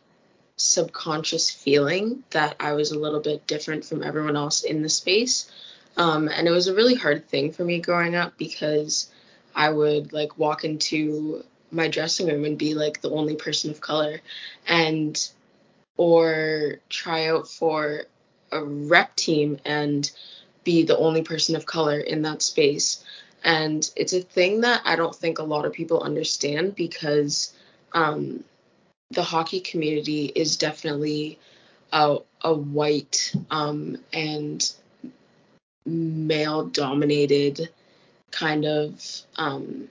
subconscious 0.56 1.50
feeling 1.50 2.22
that 2.30 2.56
I 2.60 2.72
was 2.74 2.90
a 2.90 2.98
little 2.98 3.20
bit 3.20 3.46
different 3.46 3.84
from 3.84 4.02
everyone 4.02 4.36
else 4.36 4.62
in 4.62 4.82
the 4.82 4.88
space. 4.88 5.50
Um, 5.96 6.28
and 6.28 6.46
it 6.46 6.50
was 6.50 6.68
a 6.68 6.74
really 6.74 6.94
hard 6.94 7.28
thing 7.28 7.52
for 7.52 7.64
me 7.64 7.80
growing 7.80 8.14
up 8.14 8.36
because 8.36 9.10
I 9.54 9.70
would 9.70 10.12
like 10.12 10.38
walk 10.38 10.64
into 10.64 11.44
my 11.70 11.88
dressing 11.88 12.26
room 12.26 12.44
and 12.44 12.58
be 12.58 12.74
like 12.74 13.00
the 13.00 13.10
only 13.10 13.36
person 13.36 13.70
of 13.70 13.80
color 13.80 14.20
and 14.66 15.30
or 15.98 16.76
try 16.88 17.26
out 17.26 17.46
for 17.46 18.04
a 18.50 18.64
rep 18.64 19.14
team 19.16 19.58
and 19.66 20.10
be 20.64 20.82
the 20.84 20.96
only 20.96 21.22
person 21.22 21.54
of 21.54 21.66
color 21.66 22.00
in 22.00 22.22
that 22.22 22.40
space. 22.40 23.04
And 23.44 23.88
it's 23.96 24.14
a 24.14 24.22
thing 24.22 24.62
that 24.62 24.80
I 24.84 24.96
don't 24.96 25.14
think 25.14 25.38
a 25.38 25.44
lot 25.44 25.66
of 25.66 25.72
people 25.72 26.02
understand 26.02 26.74
because 26.74 27.52
um, 27.92 28.44
the 29.10 29.22
hockey 29.22 29.60
community 29.60 30.26
is 30.26 30.56
definitely 30.56 31.38
a, 31.92 32.18
a 32.42 32.54
white 32.54 33.34
um, 33.50 33.98
and 34.12 34.70
male 35.84 36.66
dominated 36.66 37.70
kind 38.30 38.64
of 38.64 39.02
um, 39.36 39.88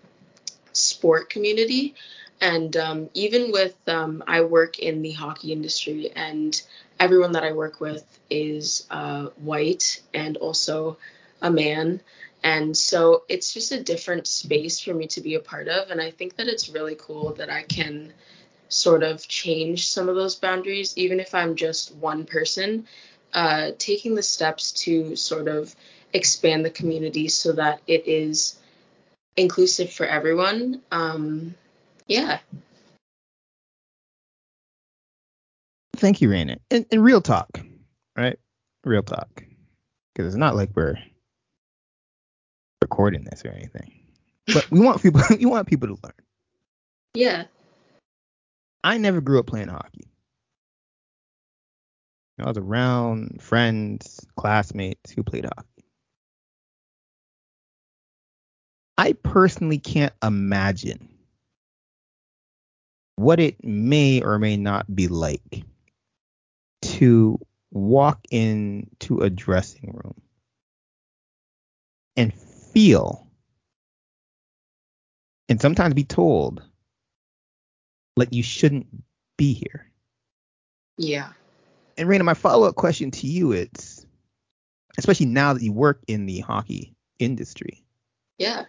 sport 0.74 1.30
community. 1.30 1.96
And 2.40 2.78
um, 2.78 3.10
even 3.14 3.52
with, 3.52 3.76
um, 3.88 4.24
I 4.28 4.42
work 4.42 4.80
in 4.80 5.02
the 5.02 5.12
hockey 5.12 5.52
industry, 5.52 6.12
and 6.16 6.62
everyone 7.00 7.32
that 7.32 7.44
I 7.44 7.52
work 7.52 7.80
with 7.80 8.06
is 8.30 8.86
uh, 8.92 9.28
white 9.38 10.02
and 10.14 10.38
also 10.38 10.98
a 11.42 11.50
man. 11.50 12.02
And 12.44 12.78
so 12.78 13.24
it's 13.28 13.54
just 13.54 13.72
a 13.72 13.84
different 13.84 14.28
space 14.28 14.80
for 14.80 14.94
me 14.94 15.08
to 15.08 15.22
be 15.22 15.36
a 15.36 15.40
part 15.40 15.68
of. 15.68 15.90
And 15.90 16.00
I 16.00 16.12
think 16.12 16.36
that 16.36 16.48
it's 16.48 16.70
really 16.70 16.96
cool 16.96 17.34
that 17.34 17.50
I 17.50 17.64
can 17.64 18.14
sort 18.70 19.04
of 19.04 19.28
change 19.28 19.88
some 19.88 20.10
of 20.10 20.16
those 20.16 20.36
boundaries, 20.36 20.94
even 20.98 21.20
if 21.20 21.34
I'm 21.34 21.56
just 21.56 21.96
one 21.96 22.26
person, 22.26 22.86
uh, 23.34 23.72
taking 23.78 24.16
the 24.16 24.24
steps 24.24 24.72
to 24.84 25.16
sort 25.16 25.48
of 25.48 25.76
expand 26.14 26.64
the 26.66 26.70
community 26.70 27.28
so 27.28 27.54
that 27.54 27.82
it 27.88 28.08
is 28.08 28.58
inclusive 29.36 29.92
for 29.92 30.06
everyone. 30.06 30.82
Um, 30.92 31.56
yeah. 32.08 32.40
Thank 35.96 36.22
you, 36.22 36.30
Raina. 36.30 36.58
And, 36.70 36.86
and 36.92 37.04
real 37.04 37.22
talk, 37.22 37.60
right? 38.16 38.38
Real 38.84 39.04
talk. 39.04 39.44
Because 40.14 40.34
it's 40.34 40.40
not 40.40 40.56
like 40.56 40.70
we're 40.76 40.98
recording 42.82 43.24
this 43.24 43.44
or 43.44 43.50
anything. 43.50 43.92
But 44.54 44.70
we 44.72 44.80
want 44.80 45.02
people 45.02 45.22
you 45.40 45.50
want 45.50 45.68
people 45.68 45.88
to 45.88 45.98
learn. 46.04 46.14
Yeah. 47.14 47.46
I 48.84 48.98
never 48.98 49.22
grew 49.22 49.40
up 49.40 49.48
playing 49.48 49.68
hockey. 49.68 50.08
I 52.40 52.48
was 52.48 52.58
around 52.58 53.42
friends, 53.42 54.26
classmates 54.38 55.12
who 55.12 55.24
played 55.24 55.46
hockey. 55.46 55.86
I 59.00 59.14
personally 59.14 59.80
can't 59.80 60.14
imagine 60.24 61.17
what 63.18 63.40
it 63.40 63.64
may 63.64 64.22
or 64.22 64.40
may 64.40 64.56
not 64.56 64.96
be 64.96 65.08
like 65.08 65.64
to 66.84 67.40
walk 67.72 68.20
into 68.32 69.20
a 69.22 69.30
dressing 69.30 69.92
room 69.92 70.14
and 72.16 72.34
feel 72.34 73.28
and 75.50 75.60
sometimes 75.60 75.94
be 75.94 76.04
told 76.04 76.62
like 78.16 78.30
you 78.32 78.44
shouldn't 78.44 78.88
be 79.36 79.54
here. 79.54 79.92
Yeah. 80.98 81.30
And 81.98 82.08
Raina, 82.08 82.24
my 82.24 82.34
follow 82.36 82.68
up 82.68 82.76
question 82.76 83.12
to 83.12 83.28
you 83.28 83.52
is, 83.52 84.06
especially 84.98 85.26
now 85.26 85.54
that 85.54 85.64
you 85.64 85.74
work 85.74 86.02
in 86.08 86.28
the 86.28 86.40
hockey 86.40 86.96
industry. 87.20 87.84
Yeah. 88.38 88.66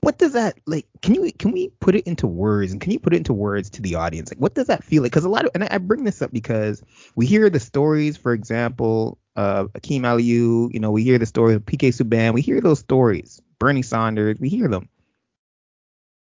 What 0.00 0.18
does 0.18 0.32
that 0.32 0.58
like? 0.66 0.86
Can 1.02 1.14
you 1.14 1.32
can 1.32 1.50
we 1.52 1.70
put 1.80 1.94
it 1.94 2.06
into 2.06 2.26
words 2.26 2.72
and 2.72 2.80
can 2.80 2.92
you 2.92 3.00
put 3.00 3.14
it 3.14 3.16
into 3.16 3.32
words 3.32 3.70
to 3.70 3.82
the 3.82 3.96
audience? 3.96 4.30
Like, 4.30 4.38
what 4.38 4.54
does 4.54 4.68
that 4.68 4.84
feel 4.84 5.02
like? 5.02 5.12
Because 5.12 5.24
a 5.24 5.28
lot 5.28 5.44
of 5.44 5.50
and 5.54 5.64
I 5.64 5.78
bring 5.78 6.04
this 6.04 6.22
up 6.22 6.32
because 6.32 6.82
we 7.16 7.26
hear 7.26 7.50
the 7.50 7.60
stories, 7.60 8.16
for 8.16 8.32
example, 8.32 9.18
uh, 9.36 9.66
Akim 9.74 10.02
Aliu. 10.02 10.72
You 10.72 10.80
know, 10.80 10.92
we 10.92 11.02
hear 11.02 11.18
the 11.18 11.26
stories 11.26 11.56
of 11.56 11.64
PK 11.64 11.88
Subban. 11.88 12.32
We 12.32 12.42
hear 12.42 12.60
those 12.60 12.78
stories. 12.78 13.40
Bernie 13.58 13.82
Sanders. 13.82 14.38
We 14.38 14.48
hear 14.48 14.68
them, 14.68 14.88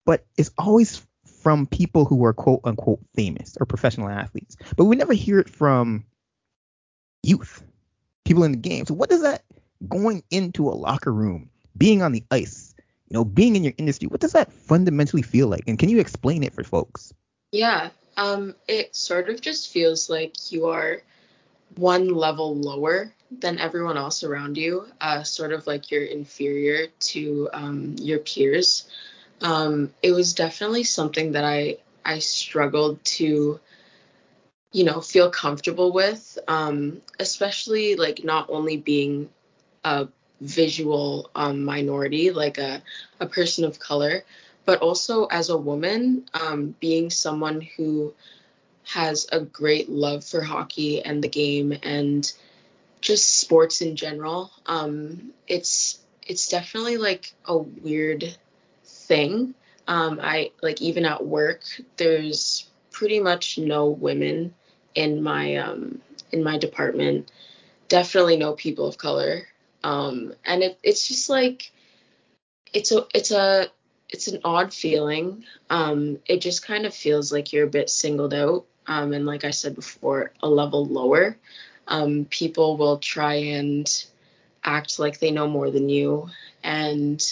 but 0.05 0.25
it's 0.38 0.51
always 0.57 1.01
from 1.41 1.65
people 1.65 2.05
who 2.05 2.24
are 2.25 2.34
quote 2.34 2.62
unquote 2.63 3.00
famous 3.15 3.57
or 3.60 3.65
professional 3.65 4.10
athletes. 4.10 4.57
But 4.77 4.86
we 4.86 4.95
never 4.95 5.13
hear 5.13 5.39
it 5.39 5.50
from 5.50 6.05
youth, 7.24 7.63
people 8.25 8.43
in 8.43 8.51
the 8.51 8.57
game. 8.57 8.86
So 8.86 8.93
what 8.93 9.10
does 9.10 9.24
that 9.24 9.43
going 9.88 10.24
into 10.29 10.69
a 10.69 10.72
locker 10.74 11.12
room, 11.12 11.50
being 11.75 12.03
on 12.03 12.12
the 12.12 12.24
ice? 12.29 12.75
You 13.09 13.13
know, 13.13 13.25
being 13.25 13.55
in 13.55 13.63
your 13.63 13.74
industry, 13.77 14.07
what 14.07 14.19
does 14.19 14.33
that 14.33 14.51
fundamentally 14.51 15.21
feel 15.21 15.47
like? 15.47 15.63
And 15.67 15.77
can 15.77 15.89
you 15.89 16.00
explain 16.00 16.43
it 16.43 16.53
for 16.53 16.63
folks? 16.63 17.13
Yeah, 17.51 17.89
um, 18.17 18.55
it 18.67 18.95
sort 18.95 19.29
of 19.29 19.41
just 19.41 19.71
feels 19.71 20.09
like 20.09 20.51
you 20.51 20.67
are 20.67 21.01
one 21.75 22.09
level 22.09 22.55
lower 22.55 23.13
than 23.39 23.59
everyone 23.59 23.97
else 23.97 24.24
around 24.24 24.57
you, 24.57 24.88
uh, 25.01 25.24
sort 25.24 25.51
of 25.51 25.67
like 25.67 25.91
you're 25.91 26.03
inferior 26.03 26.88
to 27.00 27.50
um, 27.53 27.95
your 28.00 28.19
peers. 28.19 28.88
Um, 29.41 29.93
it 30.01 30.12
was 30.12 30.33
definitely 30.33 30.83
something 30.83 31.33
that 31.33 31.43
I 31.43 31.77
I 32.03 32.19
struggled 32.19 33.03
to, 33.05 33.59
you 34.71 34.83
know, 34.83 35.01
feel 35.01 35.31
comfortable 35.31 35.91
with, 35.91 36.38
um, 36.47 37.01
especially 37.19 37.95
like 37.95 38.24
not 38.24 38.50
only 38.50 38.77
being 38.77 39.29
a 39.83 40.07
visual 40.42 41.30
um, 41.36 41.63
minority, 41.63 42.32
like 42.32 42.58
a, 42.58 42.82
a 43.20 43.25
person 43.25 43.63
of 43.63 43.80
color, 43.80 44.24
but 44.65 44.82
also 44.82 45.25
as 45.25 45.50
a 45.50 45.58
woman, 45.58 46.25
um, 46.34 46.75
being 46.80 47.10
someone 47.10 47.62
who 47.77 48.13
has 48.84 49.27
a 49.32 49.39
great 49.39 49.89
love 49.89 50.24
for 50.24 50.42
hockey 50.42 51.04
and 51.04 51.24
the 51.24 51.27
game 51.27 51.74
and 51.84 52.32
just 53.01 53.39
sports 53.39 53.82
in 53.82 53.96
general. 53.96 54.51
Um, 54.65 55.32
it's 55.48 56.00
it's 56.27 56.50
definitely 56.50 56.98
like 56.98 57.34
a 57.46 57.58
weird 57.58 58.36
thing. 58.84 59.54
Um, 59.88 60.20
I 60.22 60.51
like 60.62 60.82
even 60.82 61.06
at 61.06 61.25
work, 61.25 61.63
there's 61.98 62.68
pretty 62.92 63.20
much 63.20 63.58
no 63.58 63.88
women 63.88 64.54
in 64.96 65.22
my 65.22 65.58
um, 65.58 66.01
in 66.32 66.44
my 66.44 66.58
department. 66.58 67.32
Definitely 67.88 68.38
no 68.38 68.54
people 68.54 68.88
of 68.88 68.98
color. 68.98 69.48
Um, 69.86 70.34
and 70.44 70.63
it, 70.63 70.80
it's 70.82 71.08
just 71.08 71.30
like 71.30 71.72
it's 72.74 72.92
a 72.92 73.06
it's 73.13 73.30
a 73.30 73.68
it's 74.10 74.27
an 74.27 74.42
odd 74.44 74.74
feeling. 74.74 75.46
Um, 75.70 76.18
it 76.25 76.42
just 76.42 76.65
kind 76.65 76.88
of 76.88 76.94
feels 76.94 77.32
like 77.32 77.54
you're 77.54 77.68
a 77.68 77.70
bit 77.70 77.92
singled 77.92 78.34
out. 78.34 78.65
Um, 78.88 79.13
and 79.13 79.27
like 79.27 79.46
I 79.46 79.51
said 79.51 79.75
before, 79.75 80.32
a 80.42 80.50
level 80.50 80.86
lower. 80.86 81.38
Um, 81.88 82.25
people 82.25 82.77
will 82.77 82.98
try 82.98 83.36
and 83.36 83.88
act 84.63 84.98
like 84.98 85.20
they 85.20 85.30
know 85.30 85.48
more 85.48 85.70
than 85.70 85.88
you 85.88 86.30
and 86.63 87.24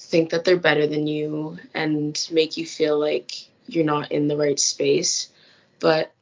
think 0.00 0.30
that 0.30 0.44
they're 0.44 0.56
better 0.56 0.88
than 0.88 1.06
you 1.06 1.58
and 1.72 2.28
make 2.32 2.56
you 2.56 2.66
feel 2.66 2.98
like 2.98 3.32
you're 3.68 3.84
not 3.84 4.10
in 4.10 4.26
the 4.26 4.36
right 4.36 4.58
space. 4.58 5.28
But 5.78 6.12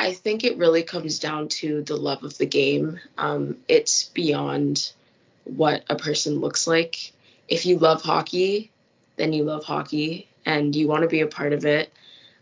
I 0.00 0.14
think 0.14 0.44
it 0.44 0.56
really 0.56 0.82
comes 0.82 1.18
down 1.18 1.48
to 1.48 1.82
the 1.82 1.94
love 1.94 2.24
of 2.24 2.38
the 2.38 2.46
game. 2.46 2.98
Um, 3.18 3.58
it's 3.68 4.04
beyond 4.04 4.92
what 5.44 5.84
a 5.90 5.94
person 5.94 6.40
looks 6.40 6.66
like. 6.66 7.12
If 7.48 7.66
you 7.66 7.76
love 7.76 8.00
hockey, 8.00 8.72
then 9.16 9.34
you 9.34 9.44
love 9.44 9.62
hockey 9.62 10.26
and 10.46 10.74
you 10.74 10.88
want 10.88 11.02
to 11.02 11.08
be 11.08 11.20
a 11.20 11.26
part 11.26 11.52
of 11.52 11.66
it, 11.66 11.92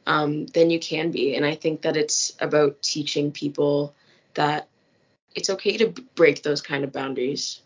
um, 0.07 0.47
then 0.47 0.71
you 0.71 0.79
can 0.79 1.11
be. 1.11 1.35
And 1.35 1.45
I 1.45 1.57
think 1.57 1.83
that 1.83 1.97
it's 1.97 2.33
about 2.39 2.81
teaching 2.81 3.33
people 3.33 3.93
that 4.35 4.69
it's 5.35 5.51
okay 5.51 5.79
to 5.79 5.89
break 6.15 6.45
those 6.45 6.63
kind 6.63 6.85
of 6.85 6.93
boundaries. 6.93 7.61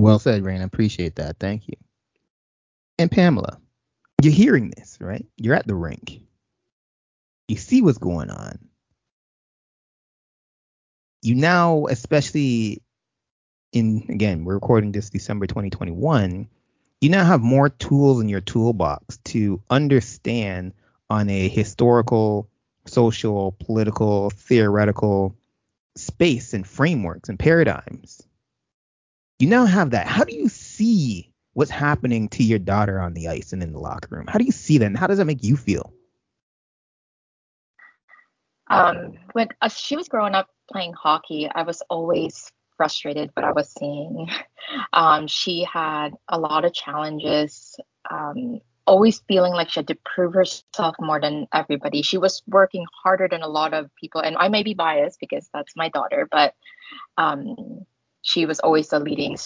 Well 0.00 0.18
said, 0.18 0.44
Rain. 0.44 0.62
I 0.62 0.64
appreciate 0.64 1.14
that. 1.14 1.36
Thank 1.38 1.68
you. 1.68 1.74
And 2.98 3.08
Pamela, 3.08 3.60
you're 4.24 4.32
hearing 4.32 4.72
this, 4.76 4.98
right? 5.00 5.26
You're 5.36 5.54
at 5.54 5.66
the 5.66 5.74
rink. 5.74 6.20
You 7.48 7.56
see 7.56 7.82
what's 7.82 7.98
going 7.98 8.30
on. 8.30 8.58
You 11.22 11.34
now, 11.34 11.86
especially 11.86 12.82
in 13.72 14.06
again, 14.08 14.44
we're 14.44 14.54
recording 14.54 14.92
this 14.92 15.10
December 15.10 15.46
2021. 15.46 16.48
You 17.00 17.10
now 17.10 17.24
have 17.24 17.42
more 17.42 17.68
tools 17.68 18.22
in 18.22 18.28
your 18.28 18.40
toolbox 18.40 19.18
to 19.24 19.62
understand 19.68 20.72
on 21.10 21.28
a 21.28 21.48
historical, 21.48 22.48
social, 22.86 23.52
political, 23.52 24.30
theoretical 24.30 25.36
space 25.96 26.54
and 26.54 26.66
frameworks 26.66 27.28
and 27.28 27.38
paradigms. 27.38 28.22
You 29.38 29.48
now 29.48 29.66
have 29.66 29.90
that. 29.90 30.06
How 30.06 30.24
do 30.24 30.34
you 30.34 30.48
see 30.48 31.33
what's 31.54 31.70
happening 31.70 32.28
to 32.28 32.42
your 32.44 32.58
daughter 32.58 33.00
on 33.00 33.14
the 33.14 33.28
ice 33.28 33.52
and 33.52 33.62
in 33.62 33.72
the 33.72 33.78
locker 33.78 34.16
room? 34.16 34.26
How 34.28 34.38
do 34.38 34.44
you 34.44 34.52
see 34.52 34.78
that? 34.78 34.86
And 34.86 34.96
how 34.96 35.06
does 35.06 35.18
that 35.18 35.24
make 35.24 35.42
you 35.42 35.56
feel? 35.56 35.92
Um, 38.68 39.14
when 39.32 39.48
as 39.62 39.78
she 39.78 39.96
was 39.96 40.08
growing 40.08 40.34
up 40.34 40.48
playing 40.70 40.94
hockey, 40.94 41.48
I 41.52 41.62
was 41.62 41.82
always 41.90 42.50
frustrated 42.76 43.30
what 43.34 43.44
I 43.44 43.52
was 43.52 43.72
seeing. 43.78 44.28
Um, 44.94 45.26
she 45.26 45.62
had 45.70 46.14
a 46.26 46.38
lot 46.38 46.64
of 46.64 46.72
challenges, 46.72 47.76
um, 48.10 48.60
always 48.86 49.20
feeling 49.28 49.52
like 49.52 49.68
she 49.68 49.80
had 49.80 49.88
to 49.88 49.98
prove 50.06 50.32
herself 50.32 50.96
more 50.98 51.20
than 51.20 51.46
everybody. 51.52 52.00
She 52.00 52.16
was 52.16 52.42
working 52.46 52.86
harder 53.02 53.28
than 53.30 53.42
a 53.42 53.46
lot 53.46 53.74
of 53.74 53.94
people, 54.00 54.22
and 54.22 54.38
I 54.38 54.48
may 54.48 54.62
be 54.62 54.72
biased 54.72 55.20
because 55.20 55.50
that's 55.52 55.76
my 55.76 55.90
daughter, 55.90 56.26
but 56.30 56.54
um, 57.18 57.84
she 58.24 58.46
was 58.46 58.58
always 58.60 58.88
the 58.88 58.98
leading 58.98 59.36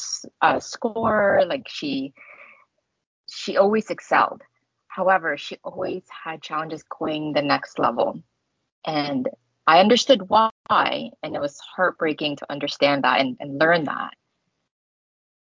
uh, 0.41 0.61
scorer. 0.61 1.45
Like 1.47 1.69
she, 1.69 2.15
she 3.29 3.57
always 3.57 3.91
excelled. 3.91 4.43
However, 4.87 5.37
she 5.37 5.59
always 5.63 6.05
had 6.25 6.43
challenges 6.43 6.83
going 6.85 7.33
the 7.33 7.43
next 7.43 7.79
level, 7.79 8.23
and 8.87 9.29
I 9.67 9.81
understood 9.81 10.29
why, 10.29 10.51
and 10.71 11.35
it 11.35 11.41
was 11.41 11.59
heartbreaking 11.77 12.37
to 12.37 12.51
understand 12.51 13.05
that 13.05 13.21
and, 13.21 13.37
and 13.39 13.59
learn 13.59 13.85
that. 13.85 14.15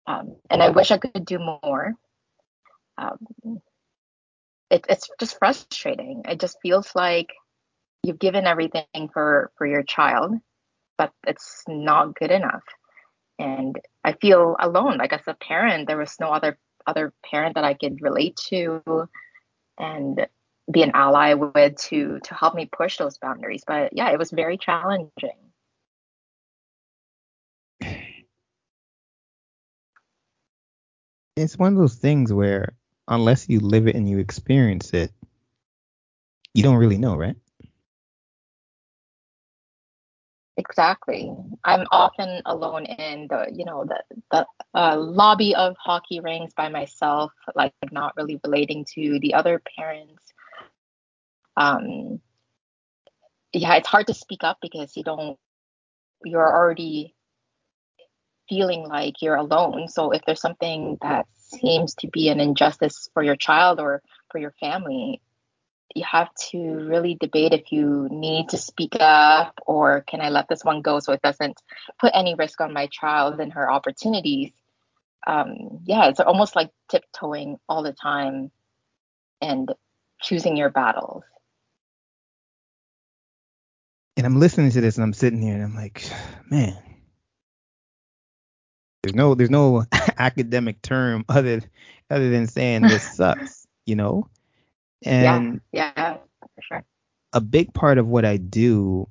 Um, 0.06 0.36
and 0.50 0.62
I 0.62 0.70
wish 0.70 0.92
I 0.92 0.98
could 0.98 1.26
do 1.26 1.40
more. 1.40 1.94
Um, 2.98 3.18
it, 4.70 4.86
it's 4.90 5.10
just 5.20 5.40
frustrating. 5.40 6.24
It 6.28 6.40
just 6.40 6.58
feels 6.62 6.94
like 6.96 7.30
you've 8.04 8.20
given 8.20 8.46
everything 8.46 9.10
for 9.14 9.52
for 9.58 9.66
your 9.66 9.84
child, 9.84 10.36
but 10.98 11.12
it's 11.26 11.64
not 11.68 12.16
good 12.16 12.32
enough. 12.32 12.64
And 13.42 13.76
I 14.04 14.14
feel 14.14 14.56
alone. 14.60 14.98
Like 14.98 15.14
as 15.14 15.28
a 15.28 15.34
parent, 15.34 15.88
there 15.88 15.98
was 15.98 16.16
no 16.20 16.28
other 16.28 16.58
other 16.86 17.14
parent 17.24 17.56
that 17.56 17.64
I 17.64 17.74
could 17.74 18.02
relate 18.02 18.36
to, 18.50 18.82
and 19.80 20.28
be 20.72 20.84
an 20.84 20.92
ally 20.94 21.34
with 21.34 21.76
to 21.90 22.20
to 22.20 22.34
help 22.36 22.54
me 22.56 22.70
push 22.72 22.98
those 22.98 23.18
boundaries. 23.18 23.64
But 23.66 23.94
yeah, 23.94 24.12
it 24.12 24.20
was 24.20 24.32
very 24.32 24.58
challenging. 24.58 25.38
It's 31.36 31.58
one 31.58 31.74
of 31.74 31.80
those 31.80 31.96
things 31.96 32.32
where 32.32 32.74
unless 33.08 33.50
you 33.50 33.60
live 33.60 33.88
it 33.88 33.96
and 33.96 34.08
you 34.08 34.20
experience 34.20 34.94
it, 34.94 35.12
you 36.54 36.62
don't 36.62 36.76
really 36.76 36.98
know, 36.98 37.16
right? 37.16 37.36
Exactly. 40.62 41.34
I'm 41.64 41.88
often 41.92 42.42
alone 42.46 42.86
in 42.86 43.28
the, 43.30 43.52
you 43.54 43.66
know, 43.66 43.86
the 43.86 44.04
the 44.32 44.48
uh, 44.76 44.98
lobby 44.98 45.56
of 45.56 45.76
hockey 45.80 46.20
rinks 46.22 46.54
by 46.54 46.70
myself, 46.70 47.34
like 47.56 47.74
not 47.92 48.14
really 48.18 48.40
relating 48.44 48.86
to 48.96 49.20
the 49.22 49.34
other 49.36 49.62
parents 49.78 50.22
um, 51.58 52.22
yeah, 53.54 53.76
it's 53.76 53.88
hard 53.88 54.08
to 54.08 54.14
speak 54.14 54.44
up 54.44 54.58
because 54.62 54.96
you 54.98 55.04
don't, 55.04 55.38
you're 56.24 56.56
already 56.56 57.16
feeling 58.50 58.88
like 58.88 59.22
you're 59.22 59.36
alone. 59.36 59.88
So 59.88 60.12
if 60.12 60.22
there's 60.26 60.42
something 60.42 60.98
that 61.02 61.28
seems 61.36 61.96
to 61.96 62.08
be 62.08 62.30
an 62.30 62.40
injustice 62.40 63.10
for 63.14 63.24
your 63.24 63.36
child 63.36 63.80
or 63.80 64.02
for 64.32 64.40
your 64.40 64.54
family, 64.60 65.22
you 65.96 66.04
have 66.10 66.34
to 66.52 66.58
really 66.58 67.16
debate 67.16 67.54
if 67.54 67.72
you 67.72 68.08
need 68.12 68.50
to 68.50 68.58
speak 68.58 68.96
up 69.00 69.60
or 69.66 70.02
can 70.02 70.22
I 70.22 70.30
let 70.30 70.48
this 70.48 70.64
one 70.64 70.82
go 70.82 71.00
so 71.00 71.14
it 71.14 71.22
doesn't 71.22 71.62
put 72.00 72.12
any 72.14 72.36
risk 72.36 72.62
on 72.62 72.74
my 72.74 72.88
child 72.88 73.40
and 73.40 73.54
her 73.54 73.72
opportunities. 73.72 74.52
Um, 75.26 75.80
yeah, 75.86 76.08
it's 76.08 76.20
almost 76.20 76.56
like 76.56 76.72
tiptoeing 76.90 77.58
all 77.70 77.84
the 77.84 77.94
time 77.94 78.52
and 79.42 79.74
choosing 80.22 80.58
your 80.58 80.70
battles 80.70 81.24
and 84.18 84.26
I'm 84.26 84.40
listening 84.40 84.72
to 84.72 84.82
this 84.82 84.98
and 84.98 85.04
I'm 85.04 85.14
sitting 85.14 85.42
here 85.42 85.56
and 85.56 85.64
I'm 85.64 85.76
like, 85.76 86.08
man, 86.50 86.78
There's 89.04 89.16
no 89.16 89.34
there's 89.34 89.50
no 89.50 89.86
academic 90.18 90.82
term 90.82 91.26
other 91.28 91.62
other 92.10 92.30
than 92.30 92.48
saying 92.48 92.84
this 92.84 93.04
sucks, 93.16 93.66
you 93.86 93.96
know? 93.96 94.30
And 95.04 95.62
yeah, 95.72 95.92
yeah, 95.96 96.14
for 96.40 96.62
sure. 96.62 96.84
A 97.34 97.42
big 97.42 97.74
part 97.74 97.98
of 97.98 98.08
what 98.08 98.26
I 98.26 98.38
do 98.38 99.08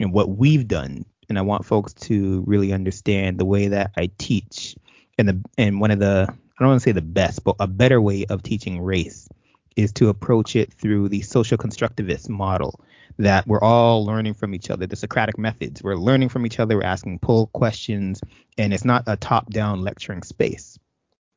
and 0.00 0.12
what 0.12 0.30
we've 0.30 0.66
done, 0.66 1.04
and 1.28 1.38
I 1.38 1.42
want 1.42 1.64
folks 1.64 1.92
to 1.94 2.42
really 2.46 2.72
understand 2.72 3.38
the 3.38 3.44
way 3.44 3.68
that 3.68 3.92
I 3.96 4.10
teach 4.18 4.76
and 5.18 5.28
the 5.28 5.40
and 5.58 5.80
one 5.80 5.90
of 5.90 5.98
the 5.98 6.26
I 6.28 6.62
don't 6.62 6.70
want 6.70 6.80
to 6.80 6.84
say 6.84 6.92
the 6.92 7.02
best, 7.02 7.44
but 7.44 7.56
a 7.60 7.66
better 7.66 8.00
way 8.00 8.24
of 8.26 8.42
teaching 8.42 8.80
race 8.80 9.28
is 9.76 9.92
to 9.92 10.08
approach 10.08 10.56
it 10.56 10.72
through 10.72 11.08
the 11.08 11.20
social 11.20 11.56
constructivist 11.56 12.28
model 12.28 12.80
that 13.18 13.46
we're 13.46 13.60
all 13.60 14.04
learning 14.04 14.34
from 14.34 14.54
each 14.54 14.70
other, 14.70 14.86
the 14.86 14.96
Socratic 14.96 15.38
methods. 15.38 15.82
We're 15.82 15.94
learning 15.94 16.30
from 16.30 16.46
each 16.46 16.58
other, 16.58 16.76
we're 16.76 16.84
asking 16.84 17.20
pull 17.20 17.46
questions, 17.48 18.20
and 18.56 18.72
it's 18.72 18.84
not 18.84 19.04
a 19.06 19.16
top 19.16 19.50
down 19.50 19.82
lecturing 19.82 20.22
space. 20.22 20.78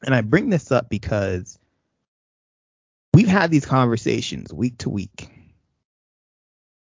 And 0.04 0.16
I 0.16 0.22
bring 0.22 0.50
this 0.50 0.72
up 0.72 0.90
because 0.90 1.60
had 3.32 3.52
these 3.52 3.66
conversations 3.66 4.54
week 4.54 4.78
to 4.80 4.90
week. 4.90 5.30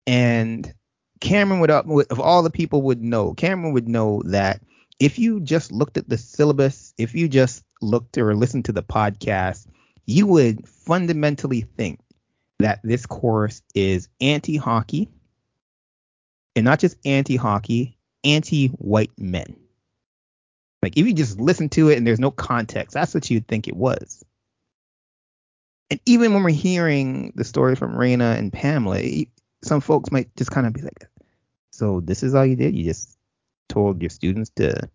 And 0.06 0.72
Cameron 1.20 1.60
would 1.60 1.70
uh, 1.70 1.78
up 1.78 1.86
of 2.10 2.20
all 2.20 2.42
the 2.42 2.50
people 2.50 2.82
would 2.82 3.02
know, 3.02 3.32
Cameron 3.34 3.72
would 3.72 3.88
know 3.88 4.22
that 4.26 4.60
if 5.00 5.18
you 5.18 5.40
just 5.40 5.72
looked 5.72 5.96
at 5.96 6.08
the 6.08 6.18
syllabus, 6.18 6.92
if 6.98 7.14
you 7.14 7.28
just 7.28 7.64
looked 7.80 8.18
or 8.18 8.34
listened 8.34 8.66
to 8.66 8.72
the 8.72 8.82
podcast, 8.82 9.66
you 10.06 10.26
would 10.26 10.68
fundamentally 10.68 11.62
think 11.62 12.00
that 12.58 12.80
this 12.84 13.06
course 13.06 13.62
is 13.74 14.08
anti 14.20 14.56
hockey, 14.56 15.08
and 16.54 16.64
not 16.64 16.78
just 16.78 16.96
anti 17.04 17.36
hockey, 17.36 17.96
anti 18.22 18.68
white 18.68 19.12
men. 19.18 19.56
Like 20.82 20.98
if 20.98 21.06
you 21.06 21.14
just 21.14 21.40
listen 21.40 21.70
to 21.70 21.88
it 21.88 21.96
and 21.96 22.06
there's 22.06 22.20
no 22.20 22.30
context, 22.30 22.92
that's 22.92 23.14
what 23.14 23.30
you'd 23.30 23.48
think 23.48 23.68
it 23.68 23.76
was. 23.76 24.22
And 25.90 26.00
even 26.06 26.32
when 26.32 26.42
we're 26.42 26.50
hearing 26.50 27.32
the 27.36 27.44
story 27.44 27.76
from 27.76 27.94
Raina 27.94 28.38
and 28.38 28.52
Pamela, 28.52 29.02
some 29.62 29.80
folks 29.80 30.10
might 30.10 30.34
just 30.36 30.50
kind 30.50 30.66
of 30.66 30.72
be 30.72 30.82
like, 30.82 31.08
"So 31.70 32.00
this 32.00 32.22
is 32.22 32.34
all 32.34 32.46
you 32.46 32.56
did? 32.56 32.74
You 32.74 32.84
just 32.84 33.16
told 33.68 34.00
your 34.00 34.10
students 34.10 34.50
to 34.56 34.88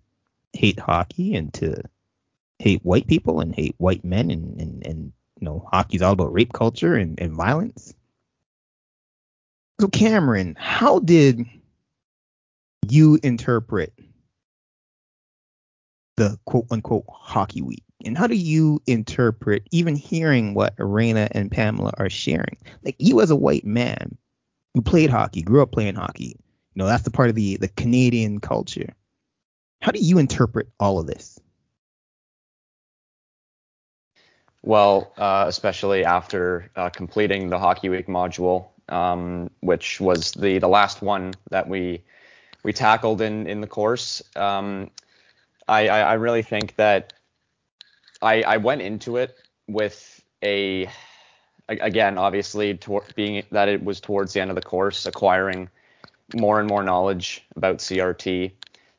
hate 0.53 0.79
hockey 0.79 1.35
and 1.35 1.53
to 1.55 1.75
hate 2.59 2.83
white 2.83 3.07
people 3.07 3.39
and 3.39 3.55
hate 3.55 3.75
white 3.77 4.03
men 4.03 4.29
and 4.29 4.59
and, 4.59 4.85
and 4.85 5.13
you 5.39 5.45
know 5.45 5.65
hockey's 5.71 6.01
all 6.01 6.13
about 6.13 6.33
rape 6.33 6.53
culture 6.53 6.95
and, 6.95 7.19
and 7.19 7.33
violence 7.33 7.93
so 9.79 9.87
cameron 9.87 10.55
how 10.59 10.99
did 10.99 11.45
you 12.89 13.17
interpret 13.23 13.93
the 16.17 16.37
quote 16.45 16.65
unquote 16.69 17.05
hockey 17.09 17.61
week 17.61 17.83
and 18.05 18.17
how 18.17 18.27
do 18.27 18.35
you 18.35 18.81
interpret 18.87 19.67
even 19.71 19.95
hearing 19.95 20.53
what 20.53 20.75
Raina 20.77 21.27
and 21.31 21.51
pamela 21.51 21.93
are 21.97 22.09
sharing? 22.09 22.57
Like 22.83 22.95
you 22.99 23.21
as 23.21 23.31
a 23.31 23.35
white 23.35 23.65
man 23.65 24.17
who 24.73 24.81
played 24.81 25.09
hockey 25.09 25.41
grew 25.41 25.61
up 25.61 25.71
playing 25.71 25.95
hockey 25.95 26.37
you 26.79 26.85
know 26.85 26.87
that's 26.87 27.03
the 27.03 27.11
part 27.11 27.29
of 27.29 27.35
the 27.35 27.57
the 27.57 27.67
canadian 27.67 28.39
culture. 28.39 28.93
How 29.81 29.91
do 29.91 29.99
you 29.99 30.17
interpret 30.17 30.69
all 30.79 30.99
of 30.99 31.07
this? 31.07 31.39
Well, 34.61 35.13
uh, 35.17 35.45
especially 35.47 36.03
after 36.03 36.69
uh, 36.75 36.89
completing 36.89 37.49
the 37.49 37.57
Hockey 37.57 37.89
Week 37.89 38.07
module, 38.07 38.67
um, 38.89 39.49
which 39.61 39.99
was 39.99 40.31
the 40.31 40.59
the 40.59 40.67
last 40.67 41.01
one 41.01 41.33
that 41.49 41.67
we 41.67 42.03
we 42.63 42.73
tackled 42.73 43.21
in 43.21 43.47
in 43.47 43.61
the 43.61 43.67
course. 43.67 44.21
Um, 44.35 44.91
I, 45.67 45.87
I, 45.87 45.99
I 45.99 46.13
really 46.13 46.41
think 46.41 46.75
that 46.75 47.13
I 48.21 48.41
I 48.43 48.57
went 48.57 48.81
into 48.81 49.17
it 49.17 49.37
with 49.67 50.23
a 50.43 50.89
again 51.67 52.17
obviously 52.17 52.79
being 53.15 53.43
that 53.51 53.69
it 53.69 53.83
was 53.83 53.99
towards 53.99 54.33
the 54.33 54.41
end 54.41 54.49
of 54.51 54.55
the 54.55 54.61
course, 54.61 55.05
acquiring 55.05 55.69
more 56.35 56.59
and 56.59 56.67
more 56.67 56.83
knowledge 56.83 57.45
about 57.55 57.77
CRT, 57.77 58.51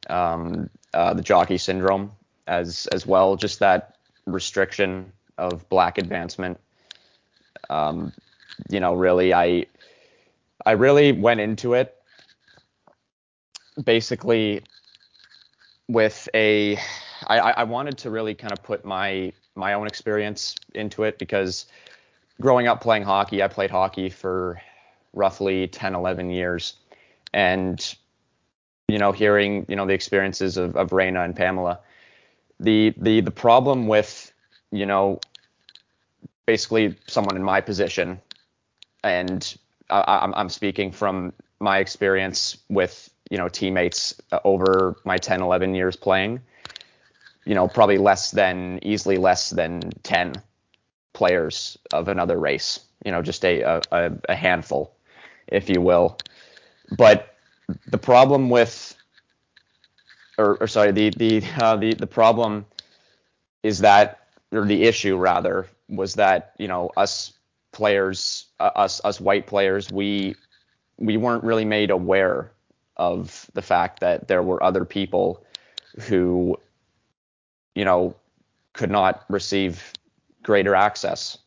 um, 0.08 0.68
uh, 0.94 1.14
the 1.14 1.22
jockey 1.22 1.58
syndrome, 1.58 2.12
as 2.46 2.86
as 2.88 3.06
well, 3.06 3.36
just 3.36 3.58
that 3.58 3.96
restriction 4.26 5.12
of 5.38 5.68
black 5.68 5.98
advancement. 5.98 6.58
Um, 7.68 8.12
you 8.68 8.80
know, 8.80 8.94
really, 8.94 9.32
I 9.34 9.66
I 10.66 10.72
really 10.72 11.12
went 11.12 11.40
into 11.40 11.74
it 11.74 11.96
basically 13.84 14.62
with 15.88 16.28
a 16.34 16.78
I, 17.26 17.38
I 17.38 17.64
wanted 17.64 17.98
to 17.98 18.10
really 18.10 18.34
kind 18.34 18.52
of 18.52 18.62
put 18.62 18.84
my 18.84 19.32
my 19.54 19.74
own 19.74 19.86
experience 19.86 20.54
into 20.74 21.02
it 21.04 21.18
because 21.18 21.66
growing 22.40 22.66
up 22.66 22.80
playing 22.80 23.02
hockey, 23.02 23.42
I 23.42 23.48
played 23.48 23.70
hockey 23.70 24.08
for 24.08 24.60
roughly 25.12 25.66
10, 25.66 25.94
11 25.94 26.30
years. 26.30 26.74
And, 27.32 27.94
you 28.88 28.98
know, 28.98 29.12
hearing, 29.12 29.66
you 29.68 29.76
know, 29.76 29.86
the 29.86 29.92
experiences 29.92 30.56
of, 30.56 30.76
of 30.76 30.90
Raina 30.90 31.24
and 31.24 31.36
Pamela, 31.36 31.80
the, 32.58 32.94
the, 32.96 33.20
the 33.20 33.30
problem 33.30 33.86
with, 33.86 34.32
you 34.70 34.86
know, 34.86 35.20
basically 36.46 36.96
someone 37.06 37.36
in 37.36 37.42
my 37.42 37.60
position, 37.60 38.20
and 39.04 39.56
I, 39.88 40.24
am 40.24 40.34
I'm 40.34 40.48
speaking 40.48 40.90
from 40.90 41.32
my 41.60 41.78
experience 41.78 42.58
with 42.68 43.08
you 43.30 43.38
know 43.38 43.48
teammates 43.48 44.20
over 44.44 44.96
my 45.04 45.16
10, 45.16 45.42
11 45.42 45.74
years 45.76 45.94
playing. 45.94 46.40
You 47.44 47.54
know, 47.54 47.68
probably 47.68 47.98
less 47.98 48.30
than 48.30 48.78
easily 48.82 49.16
less 49.16 49.50
than 49.50 49.80
10 50.02 50.34
players 51.12 51.78
of 51.92 52.08
another 52.08 52.38
race. 52.38 52.80
You 53.04 53.12
know, 53.12 53.22
just 53.22 53.44
a 53.44 53.62
a, 53.92 54.12
a 54.28 54.34
handful, 54.34 54.94
if 55.48 55.68
you 55.68 55.80
will. 55.80 56.18
But 56.96 57.34
the 57.86 57.98
problem 57.98 58.50
with, 58.50 58.96
or, 60.38 60.56
or 60.60 60.66
sorry, 60.66 60.92
the 60.92 61.10
the 61.10 61.42
uh, 61.60 61.76
the 61.76 61.94
the 61.94 62.06
problem 62.06 62.66
is 63.62 63.78
that, 63.80 64.20
or 64.52 64.64
the 64.64 64.84
issue 64.84 65.16
rather, 65.16 65.66
was 65.88 66.14
that 66.14 66.54
you 66.58 66.68
know 66.68 66.90
us 66.96 67.32
players, 67.72 68.46
uh, 68.60 68.70
us 68.76 69.00
us 69.04 69.20
white 69.20 69.46
players, 69.46 69.90
we 69.90 70.34
we 70.98 71.16
weren't 71.16 71.44
really 71.44 71.64
made 71.64 71.90
aware 71.90 72.52
of 72.96 73.50
the 73.54 73.62
fact 73.62 74.00
that 74.00 74.28
there 74.28 74.42
were 74.42 74.62
other 74.62 74.84
people 74.84 75.42
who 76.08 76.56
you 77.74 77.84
know 77.84 78.14
could 78.72 78.90
not 78.90 79.24
receive 79.28 79.92
greater 80.42 80.74
access. 80.74 81.38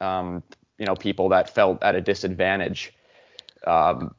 Um, 0.00 0.42
you 0.78 0.86
know, 0.86 0.96
people 0.96 1.28
that 1.30 1.54
felt 1.54 1.82
at 1.82 1.94
a 1.94 2.00
disadvantage. 2.00 2.92
Um, 3.66 4.14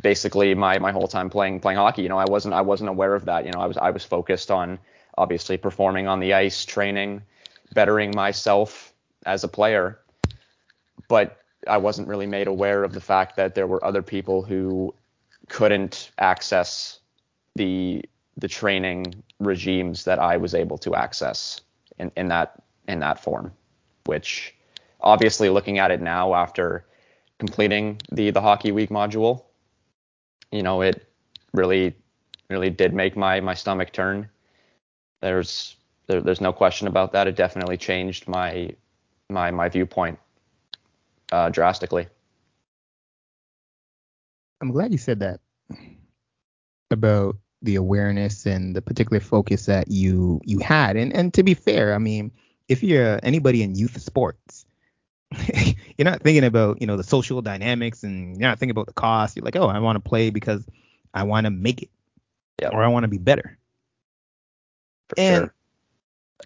basically, 0.00 0.54
my 0.54 0.78
my 0.78 0.92
whole 0.92 1.08
time 1.08 1.30
playing 1.30 1.60
playing 1.60 1.78
hockey, 1.78 2.02
you 2.02 2.08
know, 2.08 2.18
I 2.18 2.24
wasn't 2.28 2.54
I 2.54 2.62
wasn't 2.62 2.90
aware 2.90 3.14
of 3.14 3.26
that. 3.26 3.44
You 3.44 3.52
know, 3.52 3.60
I 3.60 3.66
was 3.66 3.76
I 3.76 3.90
was 3.90 4.04
focused 4.04 4.50
on 4.50 4.78
obviously 5.16 5.56
performing 5.56 6.08
on 6.08 6.20
the 6.20 6.34
ice, 6.34 6.64
training, 6.64 7.22
bettering 7.72 8.12
myself, 8.14 8.94
as 9.26 9.44
a 9.44 9.48
player, 9.48 9.98
but 11.08 11.38
I 11.66 11.78
wasn't 11.78 12.08
really 12.08 12.26
made 12.26 12.46
aware 12.46 12.84
of 12.84 12.92
the 12.92 13.00
fact 13.00 13.36
that 13.36 13.54
there 13.54 13.66
were 13.66 13.84
other 13.84 14.02
people 14.02 14.42
who 14.42 14.94
couldn't 15.48 16.10
access 16.18 17.00
the 17.54 18.04
the 18.36 18.48
training 18.48 19.22
regimes 19.38 20.04
that 20.04 20.18
I 20.18 20.36
was 20.36 20.54
able 20.54 20.78
to 20.78 20.94
access 20.94 21.60
in, 21.98 22.10
in 22.16 22.28
that 22.28 22.62
in 22.88 23.00
that 23.00 23.22
form, 23.22 23.52
which 24.06 24.54
obviously 25.00 25.48
looking 25.48 25.78
at 25.78 25.90
it 25.90 26.00
now 26.00 26.34
after 26.34 26.84
completing 27.38 28.00
the 28.10 28.30
the 28.30 28.40
hockey 28.40 28.72
week 28.72 28.90
module, 28.90 29.44
you 30.50 30.62
know, 30.62 30.82
it 30.82 31.06
really 31.52 31.94
really 32.50 32.70
did 32.70 32.92
make 32.94 33.16
my 33.16 33.40
my 33.40 33.54
stomach 33.54 33.92
turn. 33.92 34.28
There's 35.20 35.76
there, 36.06 36.20
there's 36.20 36.40
no 36.40 36.52
question 36.52 36.88
about 36.88 37.12
that. 37.12 37.26
It 37.26 37.36
definitely 37.36 37.76
changed 37.76 38.28
my 38.28 38.74
my 39.30 39.50
my 39.50 39.68
viewpoint 39.68 40.18
uh, 41.32 41.50
drastically. 41.50 42.08
I'm 44.60 44.70
glad 44.70 44.92
you 44.92 44.98
said 44.98 45.20
that 45.20 45.40
about 46.90 47.36
the 47.64 47.76
awareness 47.76 48.46
and 48.46 48.74
the 48.76 48.82
particular 48.82 49.20
focus 49.20 49.66
that 49.66 49.90
you 49.90 50.40
you 50.44 50.58
had. 50.58 50.96
And 50.96 51.12
and 51.12 51.32
to 51.34 51.42
be 51.42 51.54
fair, 51.54 51.94
I 51.94 51.98
mean, 51.98 52.30
if 52.68 52.82
you're 52.82 53.18
anybody 53.22 53.62
in 53.62 53.74
youth 53.74 54.00
sports, 54.00 54.66
you're 55.98 56.04
not 56.04 56.22
thinking 56.22 56.44
about 56.44 56.80
you 56.80 56.86
know 56.86 56.96
the 56.96 57.02
social 57.02 57.42
dynamics 57.42 58.02
and 58.02 58.38
you're 58.38 58.48
not 58.48 58.58
thinking 58.58 58.72
about 58.72 58.86
the 58.86 58.92
cost. 58.92 59.36
You're 59.36 59.44
like, 59.44 59.56
oh, 59.56 59.68
I 59.68 59.78
want 59.78 59.96
to 59.96 60.08
play 60.08 60.30
because 60.30 60.64
I 61.12 61.24
want 61.24 61.46
to 61.46 61.50
make 61.50 61.82
it, 61.82 61.90
yep. 62.60 62.72
or 62.72 62.82
I 62.82 62.88
want 62.88 63.04
to 63.04 63.08
be 63.08 63.18
better. 63.18 63.58
For 65.08 65.20
and 65.20 65.42
sure 65.44 65.54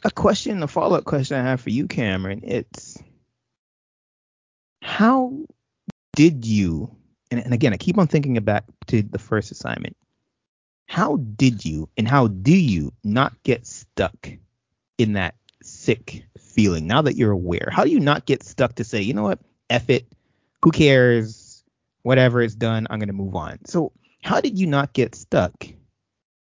a 0.04 0.10
question, 0.10 0.62
a 0.62 0.68
follow 0.68 0.96
up 0.96 1.04
question 1.04 1.38
I 1.38 1.42
have 1.42 1.60
for 1.60 1.70
you, 1.70 1.86
Cameron. 1.86 2.40
It's 2.44 2.98
how 4.82 5.36
did 6.14 6.44
you, 6.44 6.94
and, 7.30 7.40
and 7.40 7.54
again, 7.54 7.72
I 7.72 7.76
keep 7.76 7.98
on 7.98 8.06
thinking 8.06 8.34
back 8.40 8.64
to 8.88 9.02
the 9.02 9.18
first 9.18 9.50
assignment. 9.50 9.96
How 10.88 11.16
did 11.16 11.64
you 11.64 11.88
and 11.98 12.08
how 12.08 12.28
do 12.28 12.56
you 12.56 12.92
not 13.04 13.40
get 13.42 13.66
stuck 13.66 14.30
in 14.96 15.12
that 15.12 15.34
sick 15.62 16.24
feeling 16.38 16.86
now 16.86 17.02
that 17.02 17.14
you're 17.14 17.30
aware? 17.30 17.68
How 17.70 17.84
do 17.84 17.90
you 17.90 18.00
not 18.00 18.24
get 18.24 18.42
stuck 18.42 18.74
to 18.76 18.84
say, 18.84 19.02
you 19.02 19.12
know 19.12 19.22
what, 19.22 19.38
F 19.68 19.90
it, 19.90 20.06
who 20.62 20.70
cares, 20.70 21.62
whatever 22.02 22.40
is 22.40 22.56
done, 22.56 22.86
I'm 22.88 22.98
going 22.98 23.08
to 23.08 23.12
move 23.12 23.36
on. 23.36 23.58
So, 23.66 23.92
how 24.24 24.40
did 24.40 24.58
you 24.58 24.66
not 24.66 24.94
get 24.94 25.14
stuck? 25.14 25.68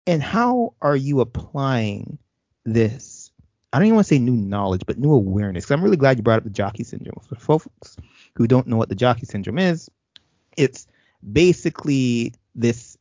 And 0.05 0.21
how 0.21 0.73
are 0.81 0.97
you 0.97 1.21
applying 1.21 2.19
this? 2.65 3.31
I 3.71 3.79
don't 3.79 3.87
even 3.87 3.95
want 3.95 4.07
to 4.07 4.15
say 4.15 4.19
new 4.19 4.35
knowledge, 4.35 4.83
but 4.85 4.99
new 4.99 5.13
awareness. 5.13 5.71
I'm 5.71 5.83
really 5.83 5.97
glad 5.97 6.17
you 6.17 6.23
brought 6.23 6.39
up 6.39 6.43
the 6.43 6.49
jockey 6.49 6.83
syndrome. 6.83 7.21
For 7.27 7.35
folks 7.35 7.95
who 8.35 8.47
don't 8.47 8.67
know 8.67 8.77
what 8.77 8.89
the 8.89 8.95
jockey 8.95 9.25
syndrome 9.25 9.59
is, 9.59 9.89
it's 10.57 10.87
basically 11.31 12.33
this 12.53 12.97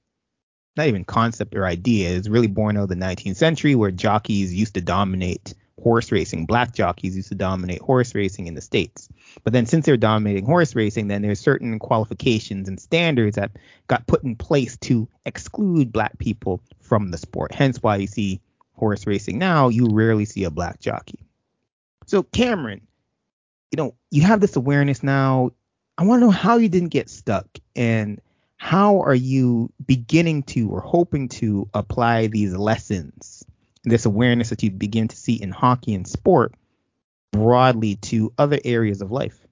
not 0.76 0.86
even 0.86 1.04
concept 1.04 1.54
or 1.54 1.66
idea 1.66 2.10
is 2.10 2.28
really 2.28 2.46
born 2.46 2.76
out 2.76 2.84
of 2.84 2.88
the 2.88 2.94
19th 2.96 3.36
century 3.36 3.74
where 3.74 3.90
jockeys 3.90 4.52
used 4.52 4.74
to 4.74 4.80
dominate 4.80 5.54
horse 5.82 6.10
racing. 6.10 6.46
Black 6.46 6.74
jockeys 6.74 7.16
used 7.16 7.28
to 7.28 7.34
dominate 7.34 7.80
horse 7.80 8.14
racing 8.14 8.46
in 8.46 8.54
the 8.54 8.60
states. 8.60 9.08
But 9.42 9.52
then 9.52 9.66
since 9.66 9.86
they're 9.86 9.96
dominating 9.96 10.46
horse 10.46 10.74
racing, 10.74 11.08
then 11.08 11.22
there's 11.22 11.40
certain 11.40 11.78
qualifications 11.78 12.68
and 12.68 12.80
standards 12.80 13.36
that 13.36 13.52
got 13.86 14.06
put 14.06 14.24
in 14.24 14.36
place 14.36 14.76
to 14.78 15.08
exclude 15.26 15.92
black 15.92 16.18
people 16.18 16.60
from 16.80 17.10
the 17.10 17.18
sport. 17.18 17.54
Hence 17.54 17.82
why 17.82 17.96
you 17.96 18.06
see 18.06 18.40
horse 18.74 19.06
racing 19.06 19.38
now, 19.38 19.68
you 19.68 19.86
rarely 19.90 20.24
see 20.24 20.44
a 20.44 20.50
black 20.50 20.80
jockey. 20.80 21.18
So 22.06 22.22
Cameron, 22.22 22.80
you 23.70 23.76
know, 23.76 23.94
you 24.10 24.22
have 24.22 24.40
this 24.40 24.56
awareness 24.56 25.02
now. 25.02 25.50
I 25.96 26.04
want 26.04 26.20
to 26.20 26.26
know 26.26 26.32
how 26.32 26.56
you 26.56 26.68
didn't 26.68 26.88
get 26.88 27.08
stuck 27.08 27.46
and 27.76 28.20
how 28.56 29.00
are 29.00 29.14
you 29.14 29.70
beginning 29.84 30.42
to 30.44 30.68
or 30.70 30.80
hoping 30.80 31.28
to 31.28 31.68
apply 31.74 32.28
these 32.28 32.54
lessons, 32.54 33.44
this 33.84 34.06
awareness 34.06 34.50
that 34.50 34.62
you 34.62 34.70
begin 34.70 35.08
to 35.08 35.16
see 35.16 35.34
in 35.34 35.50
hockey 35.50 35.94
and 35.94 36.06
sport 36.06 36.54
broadly 37.32 37.96
to 37.96 38.32
other 38.38 38.58
areas 38.64 39.00
of 39.00 39.10
life? 39.10 39.46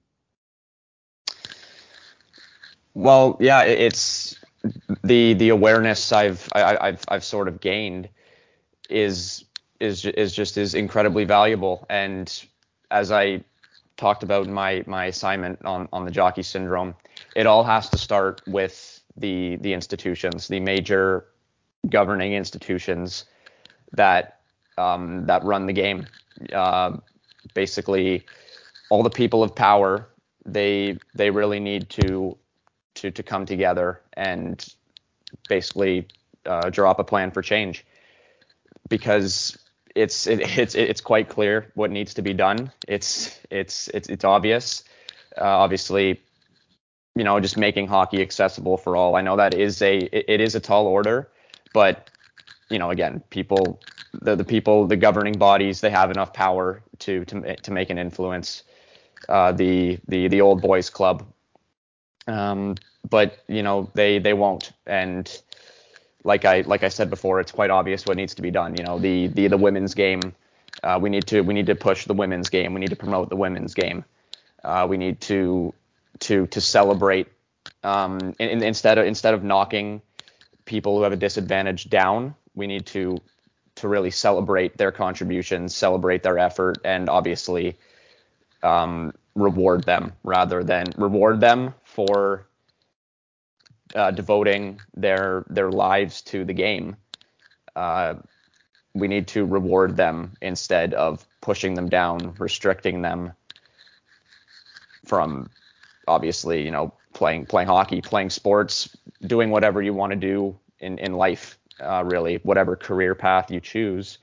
Well, 2.93 3.37
yeah, 3.39 3.63
it's 3.63 4.35
the 5.03 5.33
the 5.33 5.49
awareness 5.49 6.11
I've 6.11 6.47
I, 6.53 6.77
I've 6.77 7.03
I've 7.07 7.23
sort 7.23 7.47
of 7.47 7.59
gained 7.59 8.09
is 8.89 9.45
is 9.79 10.05
is 10.05 10.33
just 10.33 10.57
is 10.57 10.73
incredibly 10.73 11.25
valuable. 11.25 11.85
And 11.89 12.31
as 12.91 13.11
I 13.11 13.43
talked 13.97 14.23
about 14.23 14.47
in 14.47 14.53
my 14.53 14.83
my 14.87 15.05
assignment 15.05 15.65
on 15.65 15.89
on 15.91 16.05
the 16.05 16.11
jockey 16.11 16.43
syndrome, 16.43 16.95
it 17.35 17.45
all 17.45 17.63
has 17.63 17.89
to 17.89 17.97
start 17.97 18.41
with 18.47 18.92
the 19.17 19.57
the 19.57 19.73
institutions, 19.73 20.47
the 20.47 20.59
major 20.59 21.25
governing 21.89 22.33
institutions 22.33 23.25
that 23.91 24.39
um, 24.77 25.25
that 25.25 25.43
run 25.43 25.65
the 25.65 25.73
game. 25.73 26.07
Uh, 26.51 26.97
basically, 27.53 28.25
all 28.89 29.03
the 29.03 29.09
people 29.09 29.43
of 29.43 29.55
power 29.55 30.07
they 30.45 30.97
they 31.15 31.29
really 31.29 31.59
need 31.59 31.89
to 31.89 32.37
to 32.95 33.11
to 33.11 33.23
come 33.23 33.45
together 33.45 34.01
and 34.13 34.75
basically 35.47 36.07
uh, 36.45 36.69
draw 36.69 36.91
up 36.91 36.99
a 36.99 37.03
plan 37.03 37.31
for 37.31 37.41
change 37.41 37.85
because 38.89 39.57
it's 39.95 40.27
it, 40.27 40.41
it's 40.57 40.75
it's 40.75 41.01
quite 41.01 41.29
clear 41.29 41.71
what 41.75 41.91
needs 41.91 42.13
to 42.15 42.21
be 42.21 42.33
done. 42.33 42.71
It's 42.87 43.39
it's 43.49 43.87
it's 43.89 44.09
it's 44.09 44.23
obvious. 44.23 44.83
Uh, 45.37 45.45
obviously, 45.45 46.21
you 47.15 47.23
know, 47.23 47.39
just 47.39 47.57
making 47.57 47.87
hockey 47.87 48.21
accessible 48.21 48.77
for 48.77 48.95
all. 48.95 49.15
I 49.15 49.21
know 49.21 49.37
that 49.37 49.53
is 49.53 49.81
a 49.81 49.97
it, 49.97 50.41
is 50.41 50.55
a 50.55 50.59
tall 50.59 50.87
order, 50.87 51.29
but 51.73 52.09
you 52.69 52.79
know, 52.79 52.89
again, 52.89 53.21
people 53.29 53.79
the 54.13 54.35
the 54.35 54.43
people 54.43 54.87
the 54.87 54.97
governing 54.97 55.37
bodies 55.37 55.81
they 55.81 55.89
have 55.89 56.11
enough 56.11 56.33
power 56.33 56.81
to 56.99 57.25
to 57.25 57.55
to 57.55 57.71
make 57.71 57.89
an 57.89 57.97
influence. 57.97 58.63
Uh, 59.29 59.51
the 59.51 59.99
the 60.07 60.27
the 60.27 60.41
old 60.41 60.61
boys 60.61 60.89
club, 60.89 61.25
um, 62.27 62.75
but 63.09 63.39
you 63.47 63.63
know 63.63 63.89
they 63.93 64.19
they 64.19 64.33
won't 64.33 64.73
and 64.85 65.41
like 66.23 66.45
I 66.45 66.61
like 66.61 66.83
I 66.83 66.89
said 66.89 67.09
before, 67.09 67.39
it's 67.39 67.51
quite 67.51 67.69
obvious 67.69 68.05
what 68.05 68.17
needs 68.17 68.33
to 68.35 68.41
be 68.41 68.51
done. 68.51 68.75
You 68.77 68.83
know, 68.83 68.99
the 68.99 69.27
the 69.27 69.47
the 69.47 69.57
women's 69.57 69.93
game. 69.93 70.21
Uh, 70.81 70.99
we 71.01 71.09
need 71.09 71.27
to 71.27 71.41
we 71.41 71.53
need 71.53 71.67
to 71.67 71.75
push 71.75 72.05
the 72.05 72.13
women's 72.13 72.49
game. 72.49 72.73
We 72.73 72.79
need 72.79 72.89
to 72.89 72.95
promote 72.95 73.29
the 73.29 73.35
women's 73.35 73.73
game. 73.73 74.03
Uh, 74.63 74.87
we 74.89 74.97
need 74.97 75.21
to 75.21 75.73
to 76.23 76.47
to 76.47 76.61
celebrate 76.61 77.27
um, 77.83 78.33
in, 78.39 78.63
instead 78.63 78.97
of 78.97 79.05
instead 79.05 79.33
of 79.33 79.43
knocking 79.43 80.01
people 80.65 80.97
who 80.97 81.03
have 81.03 81.13
a 81.13 81.17
disadvantage 81.17 81.89
down. 81.89 82.35
We 82.55 82.67
need 82.67 82.85
to 82.87 83.19
to 83.75 83.87
really 83.87 84.11
celebrate 84.11 84.77
their 84.77 84.91
contributions, 84.91 85.75
celebrate 85.75 86.23
their 86.23 86.37
effort, 86.37 86.77
and 86.83 87.09
obviously 87.09 87.77
um, 88.61 89.13
reward 89.35 89.83
them 89.83 90.13
rather 90.23 90.63
than 90.63 90.85
reward 90.97 91.39
them 91.39 91.73
for 91.83 92.47
uh, 93.95 94.11
devoting 94.11 94.79
their 94.95 95.45
their 95.49 95.71
lives 95.71 96.21
to 96.21 96.45
the 96.45 96.53
game. 96.53 96.95
Uh, 97.75 98.15
we 98.93 99.07
need 99.07 99.27
to 99.27 99.43
reward 99.45 99.97
them 99.97 100.33
instead 100.41 100.93
of 100.93 101.25
pushing 101.41 101.73
them 101.73 101.89
down, 101.89 102.35
restricting 102.37 103.01
them 103.01 103.33
from 105.05 105.49
obviously, 106.07 106.63
you 106.63 106.71
know, 106.71 106.93
playing 107.13 107.45
playing 107.45 107.67
hockey, 107.67 108.01
playing 108.01 108.29
sports, 108.29 108.95
doing 109.25 109.49
whatever 109.49 109.81
you 109.81 109.93
want 109.93 110.11
to 110.11 110.17
do 110.17 110.57
in 110.79 110.97
in 110.99 111.13
life. 111.13 111.57
Uh, 111.79 112.03
really, 112.05 112.35
whatever 112.43 112.75
career 112.75 113.15
path 113.15 113.49
you 113.49 113.59
choose, 113.59 114.19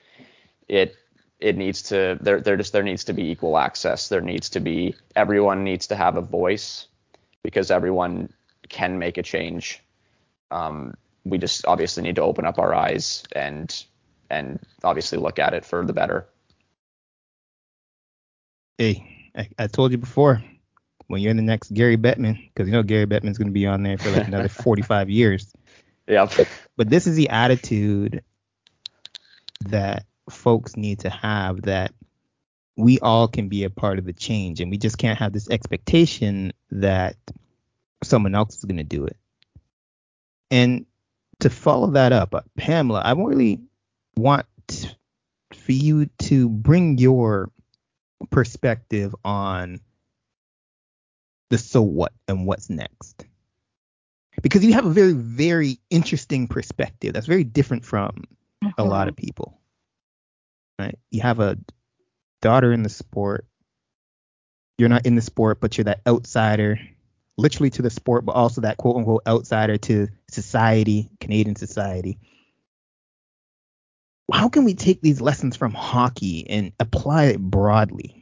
it 0.69 0.97
it 1.41 1.57
needs 1.57 1.83
to 1.83 2.19
there 2.21 2.41
there 2.41 2.57
just 2.57 2.73
there 2.73 2.83
needs 2.83 3.05
to 3.05 3.13
be 3.13 3.31
equal 3.31 3.59
access. 3.59 4.09
There 4.09 4.21
needs 4.21 4.49
to 4.51 4.61
be 4.61 4.95
everyone 5.17 5.65
needs 5.65 5.87
to 5.89 5.97
have 5.97 6.17
a 6.17 6.21
voice 6.21 6.87
because 7.43 7.71
everyone 7.71 8.33
can 8.69 8.99
make 8.99 9.19
a 9.19 9.23
change. 9.23 9.83
Um, 10.51 10.95
we 11.25 11.39
just 11.39 11.67
obviously 11.67 12.03
need 12.03 12.17
to 12.17 12.23
open 12.23 12.45
up 12.45 12.59
our 12.59 12.75
eyes 12.75 13.25
and 13.33 13.85
and 14.31 14.61
obviously 14.85 15.19
look 15.19 15.39
at 15.39 15.55
it 15.55 15.65
for 15.65 15.85
the 15.85 15.93
better. 15.93 16.27
Hey, 18.79 19.31
I, 19.37 19.49
I 19.59 19.67
told 19.67 19.91
you 19.93 19.99
before 19.99 20.43
when 21.11 21.21
you're 21.21 21.33
in 21.33 21.37
the 21.37 21.43
next 21.43 21.75
Gary 21.75 21.97
Bettman, 21.97 22.49
because 22.55 22.69
you 22.69 22.73
know 22.73 22.85
Gary 22.85 23.05
Bettman's 23.05 23.37
going 23.37 23.49
to 23.49 23.53
be 23.53 23.67
on 23.67 23.83
there 23.83 23.99
for 23.99 24.11
like 24.11 24.29
another 24.29 24.49
45 24.49 25.11
years. 25.11 25.53
Yeah. 26.07 26.29
But 26.77 26.89
this 26.89 27.09
is 27.09 27.17
the 27.17 27.31
attitude 27.31 28.23
that 29.67 30.05
folks 30.31 30.77
need 30.77 31.01
to 31.01 31.11
have 31.11 31.63
that 31.63 31.93
we 32.77 33.01
all 33.01 33.27
can 33.27 33.49
be 33.49 33.65
a 33.65 33.71
part 33.71 33.99
of 33.99 34.05
the 34.05 34.13
change 34.13 34.61
and 34.61 34.71
we 34.71 34.79
just 34.79 34.99
can't 34.99 35.19
have 35.19 35.33
this 35.33 35.51
expectation 35.51 36.53
that 36.71 37.17
someone 38.05 38.37
else 38.37 38.57
is 38.57 38.65
going 38.65 38.77
to 38.77 38.85
do 38.85 39.07
it. 39.07 39.17
And 40.53 40.87
to 41.41 41.51
follow 41.51 41.91
that 41.93 42.13
up, 42.13 42.37
uh, 42.37 42.43
Pamela, 42.57 43.01
I 43.01 43.13
really 43.13 43.61
want 44.17 44.47
for 45.53 45.73
you 45.73 46.07
to 46.21 46.49
bring 46.49 46.99
your 46.99 47.51
perspective 48.31 49.13
on 49.25 49.81
the 51.51 51.59
so 51.59 51.83
what 51.83 52.13
and 52.27 52.47
what's 52.47 52.71
next. 52.71 53.27
Because 54.41 54.65
you 54.65 54.73
have 54.73 54.87
a 54.87 54.91
very, 54.91 55.13
very 55.13 55.79
interesting 55.91 56.49
perspective 56.49 57.13
that's 57.13 57.27
very 57.27 57.45
different 57.45 57.85
from 57.85 58.25
mm-hmm. 58.65 58.69
a 58.79 58.85
lot 58.85 59.09
of 59.09 59.17
people. 59.17 59.61
Right? 60.79 60.99
You 61.11 61.21
have 61.21 61.41
a 61.41 61.59
daughter 62.41 62.73
in 62.73 62.83
the 62.83 62.89
sport. 62.89 63.47
You're 64.79 64.89
not 64.89 65.05
in 65.05 65.15
the 65.15 65.23
sport, 65.23 65.61
but 65.61 65.77
you're 65.77 65.85
that 65.85 66.01
outsider 66.07 66.81
literally 67.37 67.71
to 67.71 67.83
the 67.83 67.91
sport, 67.91 68.25
but 68.25 68.33
also 68.33 68.63
that 68.63 68.77
quote 68.77 68.97
unquote 68.97 69.23
outsider 69.27 69.77
to 69.77 70.09
society, 70.31 71.11
Canadian 71.21 71.57
society. 71.57 72.19
How 74.33 74.49
can 74.49 74.65
we 74.65 74.75
take 74.75 75.03
these 75.03 75.21
lessons 75.21 75.57
from 75.57 75.75
hockey 75.75 76.49
and 76.49 76.73
apply 76.79 77.25
it 77.25 77.41
broadly? 77.41 78.20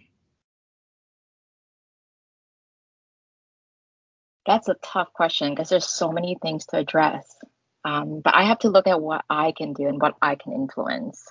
That's 4.48 4.68
a 4.68 4.76
tough 4.82 5.12
question 5.12 5.50
because 5.50 5.68
there's 5.68 5.86
so 5.86 6.10
many 6.10 6.38
things 6.40 6.64
to 6.66 6.78
address. 6.78 7.36
Um, 7.84 8.22
but 8.24 8.34
I 8.34 8.44
have 8.44 8.58
to 8.60 8.70
look 8.70 8.86
at 8.86 9.00
what 9.00 9.22
I 9.28 9.52
can 9.52 9.74
do 9.74 9.86
and 9.86 10.00
what 10.00 10.14
I 10.22 10.36
can 10.36 10.54
influence. 10.54 11.28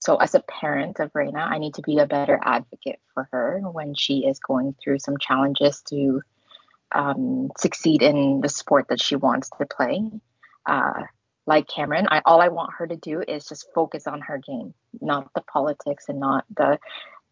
So, 0.00 0.16
as 0.16 0.34
a 0.34 0.40
parent 0.40 1.00
of 1.00 1.10
Raina, 1.14 1.38
I 1.38 1.56
need 1.56 1.74
to 1.74 1.82
be 1.82 1.98
a 1.98 2.06
better 2.06 2.38
advocate 2.42 3.00
for 3.14 3.26
her 3.32 3.60
when 3.60 3.94
she 3.94 4.26
is 4.26 4.38
going 4.40 4.74
through 4.74 4.98
some 4.98 5.16
challenges 5.16 5.80
to 5.88 6.20
um, 6.94 7.50
succeed 7.56 8.02
in 8.02 8.42
the 8.42 8.50
sport 8.50 8.88
that 8.88 9.00
she 9.00 9.16
wants 9.16 9.48
to 9.58 9.64
play. 9.64 10.02
Uh, 10.66 11.04
like 11.46 11.66
Cameron, 11.66 12.08
I, 12.10 12.20
all 12.26 12.42
I 12.42 12.48
want 12.48 12.74
her 12.78 12.86
to 12.86 12.96
do 12.96 13.22
is 13.26 13.46
just 13.46 13.72
focus 13.74 14.06
on 14.06 14.20
her 14.20 14.36
game, 14.36 14.74
not 15.00 15.30
the 15.34 15.40
politics 15.40 16.10
and 16.10 16.20
not 16.20 16.44
the 16.54 16.78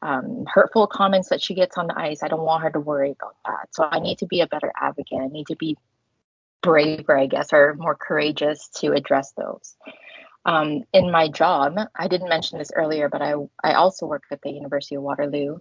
um, 0.02 0.44
hurtful 0.52 0.86
comments 0.86 1.28
that 1.28 1.40
she 1.40 1.54
gets 1.54 1.78
on 1.78 1.86
the 1.86 1.98
ice. 1.98 2.22
I 2.22 2.28
don't 2.28 2.42
want 2.42 2.64
her 2.64 2.70
to 2.70 2.80
worry 2.80 3.12
about 3.12 3.36
that. 3.46 3.68
So 3.72 3.88
I 3.90 4.00
need 4.00 4.18
to 4.18 4.26
be 4.26 4.40
a 4.40 4.46
better 4.46 4.72
advocate. 4.78 5.20
I 5.20 5.28
need 5.28 5.46
to 5.46 5.56
be 5.56 5.78
braver, 6.60 7.16
I 7.16 7.26
guess, 7.26 7.52
or 7.52 7.74
more 7.74 7.94
courageous 7.94 8.68
to 8.80 8.92
address 8.92 9.32
those. 9.32 9.76
Um, 10.44 10.82
in 10.92 11.10
my 11.10 11.28
job, 11.28 11.76
I 11.94 12.08
didn't 12.08 12.28
mention 12.28 12.58
this 12.58 12.72
earlier, 12.74 13.08
but 13.08 13.22
I, 13.22 13.34
I 13.62 13.74
also 13.74 14.06
work 14.06 14.24
at 14.30 14.42
the 14.42 14.50
University 14.50 14.96
of 14.96 15.02
Waterloo. 15.02 15.58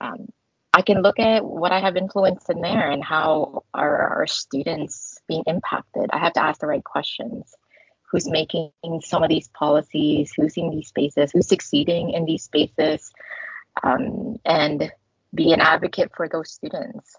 Um, 0.00 0.28
I 0.72 0.82
can 0.82 1.02
look 1.02 1.18
at 1.18 1.44
what 1.44 1.72
I 1.72 1.80
have 1.80 1.96
influenced 1.96 2.48
in 2.48 2.60
there 2.60 2.90
and 2.90 3.02
how 3.02 3.64
are 3.74 4.08
our 4.16 4.26
students 4.28 5.18
being 5.26 5.42
impacted. 5.46 6.10
I 6.12 6.18
have 6.18 6.34
to 6.34 6.42
ask 6.42 6.60
the 6.60 6.68
right 6.68 6.84
questions. 6.84 7.52
Who's 8.10 8.28
making 8.28 8.70
some 9.02 9.22
of 9.24 9.28
these 9.28 9.48
policies? 9.48 10.32
Who's 10.36 10.56
in 10.56 10.70
these 10.70 10.88
spaces? 10.88 11.32
Who's 11.32 11.48
succeeding 11.48 12.10
in 12.10 12.24
these 12.24 12.44
spaces? 12.44 13.12
Um, 13.82 14.36
and 14.44 14.90
be 15.34 15.52
an 15.52 15.60
advocate 15.60 16.10
for 16.16 16.28
those 16.28 16.50
students. 16.50 17.16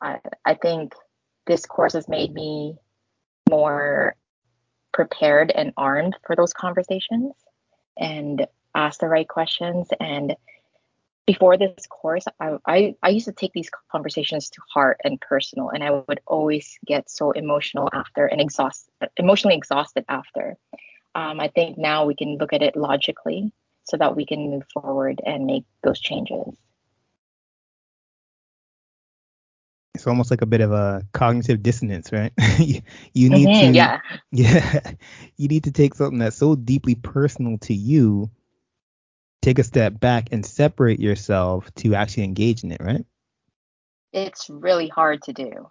I, 0.00 0.18
I 0.44 0.54
think 0.54 0.94
this 1.46 1.64
course 1.64 1.92
has 1.92 2.08
made 2.08 2.32
me 2.32 2.76
more 3.48 4.16
prepared 4.92 5.50
and 5.50 5.72
armed 5.76 6.16
for 6.26 6.34
those 6.34 6.52
conversations 6.52 7.32
and 7.96 8.46
ask 8.74 9.00
the 9.00 9.08
right 9.08 9.28
questions. 9.28 9.88
And 10.00 10.36
before 11.26 11.56
this 11.56 11.86
course, 11.88 12.24
I, 12.40 12.56
I, 12.66 12.94
I, 13.02 13.08
used 13.10 13.26
to 13.26 13.32
take 13.32 13.52
these 13.52 13.70
conversations 13.90 14.48
to 14.50 14.60
heart 14.72 15.00
and 15.04 15.20
personal, 15.20 15.70
and 15.70 15.82
I 15.82 15.90
would 15.90 16.20
always 16.26 16.78
get 16.86 17.10
so 17.10 17.32
emotional 17.32 17.88
after 17.92 18.26
and 18.26 18.40
exhaust, 18.40 18.88
emotionally 19.16 19.56
exhausted 19.56 20.04
after. 20.08 20.56
Um, 21.14 21.40
I 21.40 21.48
think 21.48 21.78
now 21.78 22.04
we 22.04 22.14
can 22.14 22.36
look 22.36 22.52
at 22.52 22.62
it 22.62 22.76
logically 22.76 23.52
so 23.86 23.96
that 23.96 24.16
we 24.16 24.26
can 24.26 24.50
move 24.50 24.64
forward 24.72 25.20
and 25.24 25.46
make 25.46 25.64
those 25.82 26.00
changes. 26.00 26.56
it's 29.96 30.06
almost 30.06 30.30
like 30.30 30.42
a 30.42 30.46
bit 30.46 30.60
of 30.60 30.72
a 30.72 31.02
cognitive 31.12 31.62
dissonance, 31.62 32.12
right? 32.12 32.32
you, 32.58 32.82
you 33.12 33.30
need 33.30 33.48
mm-hmm, 33.48 33.72
to 33.72 33.76
yeah. 33.76 34.00
yeah. 34.30 34.92
You 35.36 35.48
need 35.48 35.64
to 35.64 35.72
take 35.72 35.94
something 35.94 36.18
that's 36.18 36.36
so 36.36 36.54
deeply 36.54 36.94
personal 36.94 37.58
to 37.60 37.74
you, 37.74 38.30
take 39.42 39.58
a 39.58 39.64
step 39.64 39.98
back 39.98 40.28
and 40.32 40.44
separate 40.44 41.00
yourself 41.00 41.72
to 41.76 41.94
actually 41.94 42.24
engage 42.24 42.62
in 42.62 42.72
it, 42.72 42.80
right? 42.80 43.04
It's 44.12 44.48
really 44.48 44.88
hard 44.88 45.22
to 45.22 45.32
do. 45.32 45.68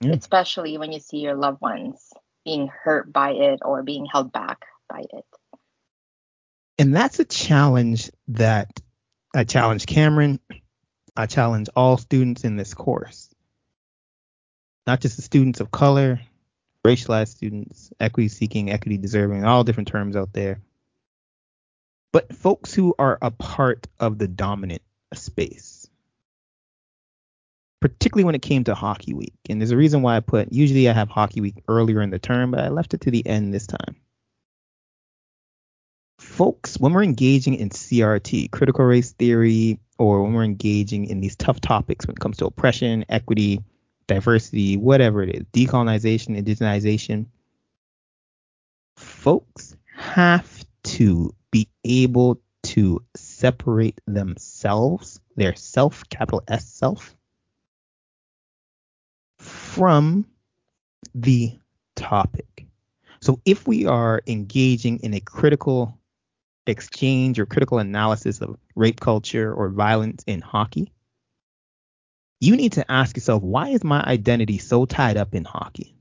Yeah. 0.00 0.12
Especially 0.12 0.76
when 0.76 0.92
you 0.92 1.00
see 1.00 1.18
your 1.18 1.34
loved 1.34 1.60
ones 1.60 2.12
being 2.44 2.68
hurt 2.68 3.12
by 3.12 3.30
it 3.30 3.60
or 3.62 3.82
being 3.82 4.06
held 4.06 4.32
back 4.32 4.58
by 4.88 5.00
it. 5.00 5.24
And 6.78 6.94
that's 6.94 7.18
a 7.18 7.24
challenge 7.24 8.10
that 8.28 8.80
I 9.34 9.44
challenge 9.44 9.86
Cameron. 9.86 10.40
I 11.16 11.26
challenge 11.26 11.68
all 11.74 11.98
students 11.98 12.44
in 12.44 12.56
this 12.56 12.74
course 12.74 13.28
not 14.88 15.02
just 15.02 15.16
the 15.16 15.22
students 15.22 15.60
of 15.60 15.70
color, 15.70 16.18
racialized 16.82 17.28
students, 17.28 17.92
equity 18.00 18.28
seeking, 18.28 18.70
equity 18.70 18.96
deserving, 18.96 19.44
all 19.44 19.62
different 19.62 19.86
terms 19.86 20.16
out 20.16 20.32
there, 20.32 20.62
but 22.10 22.34
folks 22.34 22.72
who 22.72 22.94
are 22.98 23.18
a 23.20 23.30
part 23.30 23.86
of 24.00 24.16
the 24.16 24.26
dominant 24.26 24.80
space. 25.12 25.90
Particularly 27.80 28.24
when 28.24 28.34
it 28.34 28.40
came 28.40 28.64
to 28.64 28.74
Hockey 28.74 29.12
Week. 29.12 29.36
And 29.50 29.60
there's 29.60 29.72
a 29.72 29.76
reason 29.76 30.00
why 30.00 30.16
I 30.16 30.20
put, 30.20 30.52
usually 30.52 30.88
I 30.88 30.94
have 30.94 31.10
Hockey 31.10 31.42
Week 31.42 31.62
earlier 31.68 32.00
in 32.00 32.08
the 32.08 32.18
term, 32.18 32.50
but 32.50 32.60
I 32.60 32.68
left 32.68 32.94
it 32.94 33.02
to 33.02 33.10
the 33.10 33.24
end 33.26 33.52
this 33.52 33.66
time. 33.66 33.94
Folks, 36.38 36.78
when 36.78 36.92
we're 36.92 37.02
engaging 37.02 37.56
in 37.56 37.68
CRT, 37.68 38.52
critical 38.52 38.84
race 38.84 39.10
theory, 39.10 39.80
or 39.98 40.22
when 40.22 40.34
we're 40.34 40.44
engaging 40.44 41.06
in 41.06 41.18
these 41.20 41.34
tough 41.34 41.60
topics 41.60 42.06
when 42.06 42.14
it 42.14 42.20
comes 42.20 42.36
to 42.36 42.46
oppression, 42.46 43.04
equity, 43.08 43.64
diversity, 44.06 44.76
whatever 44.76 45.24
it 45.24 45.34
is, 45.34 45.42
decolonization, 45.52 46.40
indigenization, 46.40 47.26
folks 48.94 49.74
have 49.96 50.64
to 50.84 51.34
be 51.50 51.66
able 51.82 52.40
to 52.62 53.02
separate 53.16 54.00
themselves, 54.06 55.18
their 55.34 55.56
self, 55.56 56.08
capital 56.08 56.44
S 56.46 56.68
self, 56.68 57.16
from 59.40 60.24
the 61.16 61.58
topic. 61.96 62.68
So 63.20 63.40
if 63.44 63.66
we 63.66 63.86
are 63.86 64.22
engaging 64.28 65.00
in 65.00 65.14
a 65.14 65.20
critical 65.20 65.98
exchange 66.68 67.38
or 67.38 67.46
critical 67.46 67.78
analysis 67.78 68.40
of 68.40 68.56
rape 68.74 69.00
culture 69.00 69.52
or 69.52 69.68
violence 69.68 70.24
in 70.26 70.40
hockey, 70.40 70.92
you 72.40 72.56
need 72.56 72.72
to 72.72 72.90
ask 72.90 73.16
yourself, 73.16 73.42
why 73.42 73.70
is 73.70 73.82
my 73.82 74.02
identity 74.02 74.58
so 74.58 74.84
tied 74.84 75.16
up 75.16 75.34
in 75.34 75.44
hockey? 75.44 75.96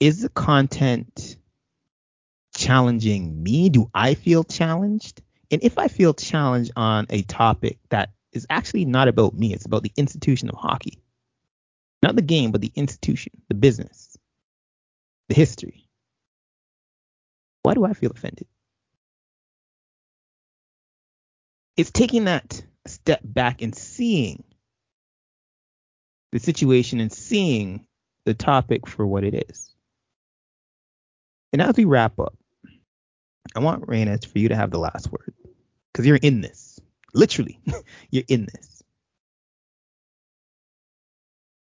Is 0.00 0.22
the 0.22 0.28
content 0.28 1.36
challenging 2.56 3.42
me? 3.42 3.68
Do 3.70 3.90
I 3.94 4.14
feel 4.14 4.44
challenged? 4.44 5.22
And 5.50 5.62
if 5.62 5.78
I 5.78 5.88
feel 5.88 6.14
challenged 6.14 6.72
on 6.76 7.06
a 7.10 7.22
topic 7.22 7.78
that 7.88 8.10
is 8.32 8.46
actually 8.50 8.84
not 8.84 9.08
about 9.08 9.34
me, 9.34 9.54
it's 9.54 9.66
about 9.66 9.82
the 9.82 9.92
institution 9.96 10.48
of 10.50 10.56
hockey. 10.56 11.02
Not 12.02 12.16
the 12.16 12.22
game, 12.22 12.50
but 12.50 12.60
the 12.60 12.72
institution, 12.74 13.32
the 13.48 13.54
business, 13.54 14.18
the 15.28 15.34
history. 15.34 15.83
Why 17.64 17.72
do 17.72 17.84
I 17.84 17.94
feel 17.94 18.10
offended? 18.10 18.46
It's 21.78 21.90
taking 21.90 22.26
that 22.26 22.62
step 22.86 23.20
back 23.24 23.62
and 23.62 23.74
seeing 23.74 24.44
the 26.30 26.40
situation 26.40 27.00
and 27.00 27.10
seeing 27.10 27.86
the 28.26 28.34
topic 28.34 28.86
for 28.86 29.06
what 29.06 29.24
it 29.24 29.46
is. 29.48 29.74
And 31.54 31.62
as 31.62 31.74
we 31.76 31.86
wrap 31.86 32.18
up, 32.18 32.34
I 33.56 33.60
want 33.60 33.86
Raina 33.86 34.24
for 34.26 34.38
you 34.38 34.50
to 34.50 34.56
have 34.56 34.70
the 34.70 34.78
last 34.78 35.10
word 35.10 35.32
because 35.90 36.06
you're 36.06 36.16
in 36.16 36.42
this. 36.42 36.78
Literally, 37.14 37.60
you're 38.10 38.24
in 38.28 38.44
this. 38.44 38.82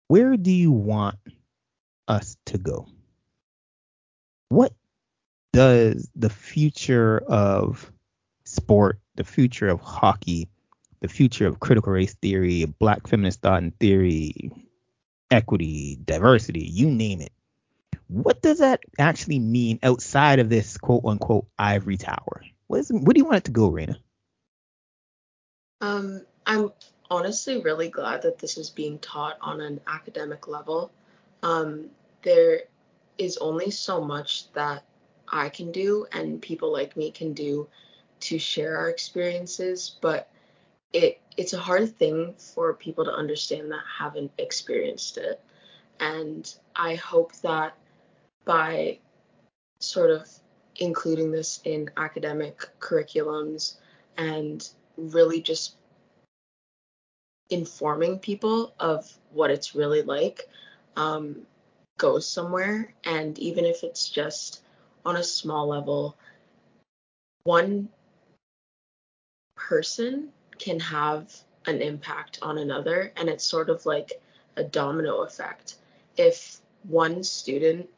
Where 0.08 0.36
do 0.36 0.52
you 0.52 0.72
want 0.72 1.20
us 2.08 2.38
to 2.48 2.58
go? 2.58 2.88
What 4.50 4.74
does 5.56 6.10
the 6.16 6.30
future 6.30 7.20
of 7.20 7.90
sport, 8.44 9.00
the 9.16 9.24
future 9.24 9.70
of 9.70 9.80
hockey, 9.80 10.50
the 11.00 11.08
future 11.08 11.48
of 11.48 11.62
critical 11.62 11.94
race 11.94 12.14
theory, 12.16 12.66
black 12.66 13.08
feminist 13.08 13.42
thought 13.42 13.64
and 13.64 13.78
theory, 13.80 14.52
equity, 15.32 15.98
diversity, 16.04 16.66
you 16.66 16.92
name 16.92 17.22
it. 17.22 17.32
What 18.08 18.42
does 18.42 18.60
that 18.60 18.82
actually 19.00 19.40
mean 19.40 19.80
outside 19.82 20.40
of 20.40 20.50
this 20.50 20.78
quote 20.78 21.06
unquote 21.06 21.48
ivory 21.58 21.98
tower? 21.98 22.44
What 22.68 22.82
is 22.82 22.92
what 22.92 23.16
do 23.16 23.20
you 23.20 23.26
want 23.26 23.38
it 23.38 23.44
to 23.46 23.52
go, 23.52 23.72
Raina? 23.72 23.96
Um, 25.80 26.22
I'm 26.46 26.72
honestly 27.10 27.62
really 27.62 27.90
glad 27.90 28.24
that 28.24 28.40
this 28.40 28.58
is 28.58 28.70
being 28.70 29.00
taught 29.00 29.38
on 29.40 29.62
an 29.62 29.80
academic 29.88 30.50
level. 30.50 30.92
Um, 31.42 31.92
there 32.24 32.64
is 33.18 33.38
only 33.38 33.72
so 33.72 34.02
much 34.02 34.52
that 34.54 34.84
I 35.30 35.50
can 35.50 35.72
do 35.72 36.06
and 36.12 36.42
people 36.42 36.72
like 36.72 36.96
me 36.96 37.12
can 37.12 37.34
do 37.34 37.68
to 38.22 38.40
share 38.40 38.78
our 38.78 38.90
experiences, 38.90 39.98
but 40.02 40.30
it 40.94 41.20
it's 41.38 41.54
a 41.54 41.60
hard 41.60 41.98
thing 41.98 42.34
for 42.38 42.74
people 42.74 43.04
to 43.06 43.12
understand 43.14 43.72
that 43.72 43.84
haven't 44.00 44.32
experienced 44.38 45.18
it. 45.18 45.42
And 46.00 46.54
I 46.76 46.96
hope 46.96 47.36
that 47.38 47.76
by 48.46 49.00
sort 49.80 50.12
of 50.12 50.30
including 50.78 51.32
this 51.32 51.62
in 51.64 51.90
academic 51.98 52.70
curriculums 52.80 53.76
and 54.18 54.68
really 54.98 55.42
just 55.42 55.76
informing 57.50 58.20
people 58.20 58.74
of 58.80 59.12
what 59.32 59.52
it's 59.52 59.76
really 59.76 60.02
like 60.02 60.42
um, 60.96 61.46
goes 61.98 62.28
somewhere. 62.28 62.94
And 63.04 63.38
even 63.40 63.66
if 63.66 63.84
it's 63.84 64.10
just 64.10 64.62
on 65.06 65.18
a 65.18 65.24
small 65.24 65.68
level, 65.68 66.18
one 67.44 67.90
person 69.56 70.30
can 70.58 70.80
have 70.80 71.34
an 71.66 71.82
impact 71.82 72.40
on 72.42 72.58
another 72.58 73.12
and 73.16 73.30
it's 73.30 73.44
sort 73.44 73.70
of 73.70 73.86
like 73.86 74.22
a 74.56 74.64
domino 74.64 75.22
effect. 75.24 75.76
If 76.18 76.58
one 76.84 77.24
student 77.24 77.90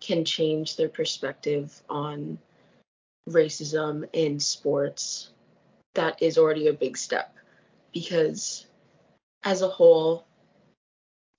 can 0.00 0.24
change 0.24 0.76
their 0.76 0.88
perspective 0.88 1.80
on 1.88 2.38
racism 3.28 4.08
in 4.12 4.40
sports 4.40 5.30
that 5.94 6.20
is 6.22 6.38
already 6.38 6.68
a 6.68 6.72
big 6.72 6.96
step. 6.96 7.36
Because 7.92 8.66
as 9.44 9.62
a 9.62 9.68
whole 9.68 10.26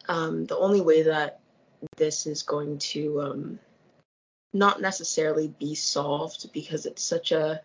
um, 0.07 0.45
the 0.45 0.57
only 0.57 0.81
way 0.81 1.03
that 1.03 1.39
this 1.97 2.27
is 2.27 2.43
going 2.43 2.77
to 2.77 3.21
um, 3.21 3.59
not 4.53 4.81
necessarily 4.81 5.53
be 5.59 5.75
solved 5.75 6.51
because 6.53 6.85
it's 6.85 7.03
such 7.03 7.31
a 7.31 7.61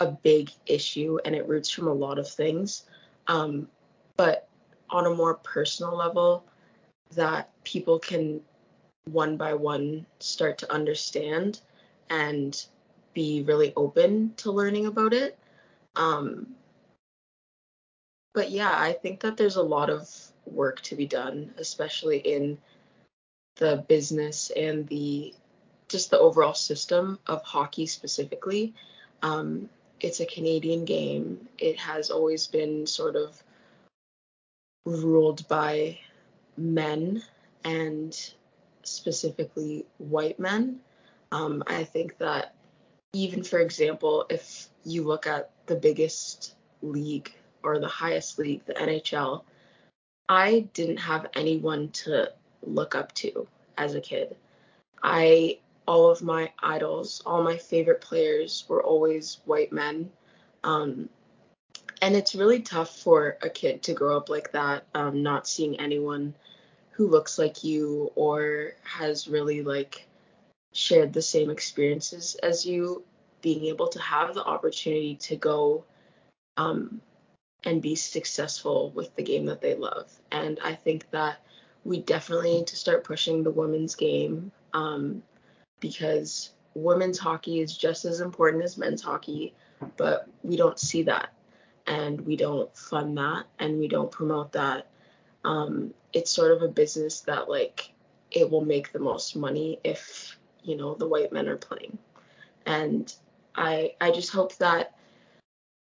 a 0.00 0.06
big 0.10 0.50
issue 0.66 1.18
and 1.24 1.34
it 1.34 1.48
roots 1.48 1.70
from 1.70 1.88
a 1.88 1.92
lot 1.92 2.18
of 2.18 2.28
things. 2.28 2.84
Um, 3.28 3.68
but 4.16 4.48
on 4.90 5.06
a 5.06 5.14
more 5.14 5.34
personal 5.34 5.96
level, 5.96 6.44
that 7.14 7.50
people 7.64 7.98
can 7.98 8.40
one 9.04 9.36
by 9.36 9.54
one 9.54 10.04
start 10.18 10.58
to 10.58 10.72
understand 10.72 11.60
and 12.10 12.66
be 13.14 13.42
really 13.42 13.72
open 13.76 14.34
to 14.36 14.50
learning 14.50 14.86
about 14.86 15.14
it. 15.14 15.38
Um, 15.94 16.48
but 18.34 18.50
yeah, 18.50 18.72
I 18.72 18.92
think 18.92 19.20
that 19.20 19.36
there's 19.36 19.56
a 19.56 19.62
lot 19.62 19.88
of 19.88 20.10
work 20.44 20.80
to 20.82 20.94
be 20.94 21.06
done, 21.06 21.54
especially 21.56 22.18
in 22.18 22.58
the 23.56 23.84
business 23.88 24.50
and 24.54 24.86
the 24.88 25.32
just 25.88 26.10
the 26.10 26.18
overall 26.18 26.54
system 26.54 27.18
of 27.26 27.42
hockey 27.42 27.86
specifically. 27.86 28.74
Um, 29.22 29.68
it's 30.00 30.20
a 30.20 30.26
Canadian 30.26 30.84
game. 30.84 31.48
It 31.58 31.78
has 31.78 32.10
always 32.10 32.46
been 32.46 32.86
sort 32.86 33.16
of 33.16 33.42
ruled 34.84 35.46
by 35.48 35.98
men 36.56 37.22
and 37.64 38.32
specifically 38.82 39.86
white 39.98 40.38
men. 40.38 40.80
Um, 41.32 41.62
I 41.66 41.84
think 41.84 42.18
that 42.18 42.54
even, 43.12 43.42
for 43.42 43.58
example, 43.58 44.26
if 44.28 44.68
you 44.84 45.02
look 45.02 45.26
at 45.26 45.50
the 45.66 45.74
biggest 45.74 46.54
league 46.82 47.32
or 47.62 47.78
the 47.78 47.88
highest 47.88 48.38
league, 48.38 48.64
the 48.66 48.74
NHL, 48.74 49.42
I 50.28 50.68
didn't 50.74 50.98
have 50.98 51.26
anyone 51.34 51.90
to 51.90 52.32
look 52.62 52.94
up 52.94 53.12
to 53.14 53.46
as 53.78 53.94
a 53.94 54.00
kid. 54.00 54.36
I 55.02 55.58
all 55.86 56.10
of 56.10 56.22
my 56.22 56.52
idols, 56.62 57.22
all 57.24 57.42
my 57.42 57.56
favorite 57.56 58.00
players 58.00 58.64
were 58.68 58.82
always 58.82 59.40
white 59.44 59.72
men. 59.72 60.10
Um, 60.64 61.08
and 62.02 62.14
it's 62.14 62.34
really 62.34 62.60
tough 62.60 62.98
for 62.98 63.38
a 63.42 63.48
kid 63.48 63.82
to 63.84 63.94
grow 63.94 64.16
up 64.16 64.28
like 64.28 64.52
that, 64.52 64.84
um, 64.94 65.22
not 65.22 65.48
seeing 65.48 65.80
anyone 65.80 66.34
who 66.90 67.08
looks 67.08 67.38
like 67.38 67.62
you 67.64 68.10
or 68.14 68.72
has 68.82 69.28
really 69.28 69.62
like 69.62 70.06
shared 70.72 71.12
the 71.12 71.22
same 71.22 71.50
experiences 71.50 72.34
as 72.42 72.66
you, 72.66 73.02
being 73.42 73.66
able 73.66 73.88
to 73.88 74.00
have 74.00 74.34
the 74.34 74.44
opportunity 74.44 75.14
to 75.16 75.36
go 75.36 75.84
um, 76.56 77.00
and 77.64 77.82
be 77.82 77.94
successful 77.94 78.90
with 78.94 79.14
the 79.16 79.22
game 79.22 79.46
that 79.46 79.60
they 79.60 79.74
love. 79.74 80.10
And 80.32 80.58
I 80.64 80.74
think 80.74 81.10
that 81.10 81.38
we 81.84 82.00
definitely 82.00 82.54
need 82.54 82.66
to 82.68 82.76
start 82.76 83.04
pushing 83.04 83.42
the 83.42 83.50
women's 83.50 83.94
game 83.94 84.50
um, 84.74 85.22
because 85.80 86.50
women's 86.74 87.18
hockey 87.18 87.60
is 87.60 87.76
just 87.76 88.04
as 88.04 88.20
important 88.20 88.62
as 88.62 88.76
men's 88.76 89.02
hockey, 89.02 89.54
but 89.96 90.28
we 90.42 90.56
don't 90.56 90.78
see 90.78 91.02
that 91.02 91.32
and 91.86 92.20
we 92.22 92.36
don't 92.36 92.74
fund 92.76 93.16
that 93.18 93.44
and 93.58 93.78
we 93.78 93.88
don't 93.88 94.10
promote 94.10 94.52
that. 94.52 94.88
Um, 95.44 95.94
it's 96.12 96.30
sort 96.30 96.52
of 96.52 96.62
a 96.62 96.68
business 96.68 97.20
that 97.22 97.48
like 97.48 97.92
it 98.30 98.50
will 98.50 98.64
make 98.64 98.92
the 98.92 98.98
most 98.98 99.36
money 99.36 99.78
if 99.84 100.38
you 100.62 100.76
know 100.76 100.94
the 100.94 101.08
white 101.08 101.32
men 101.32 101.48
are 101.48 101.56
playing, 101.56 101.98
and 102.64 103.12
I 103.54 103.94
I 104.00 104.10
just 104.10 104.32
hope 104.32 104.56
that 104.56 104.96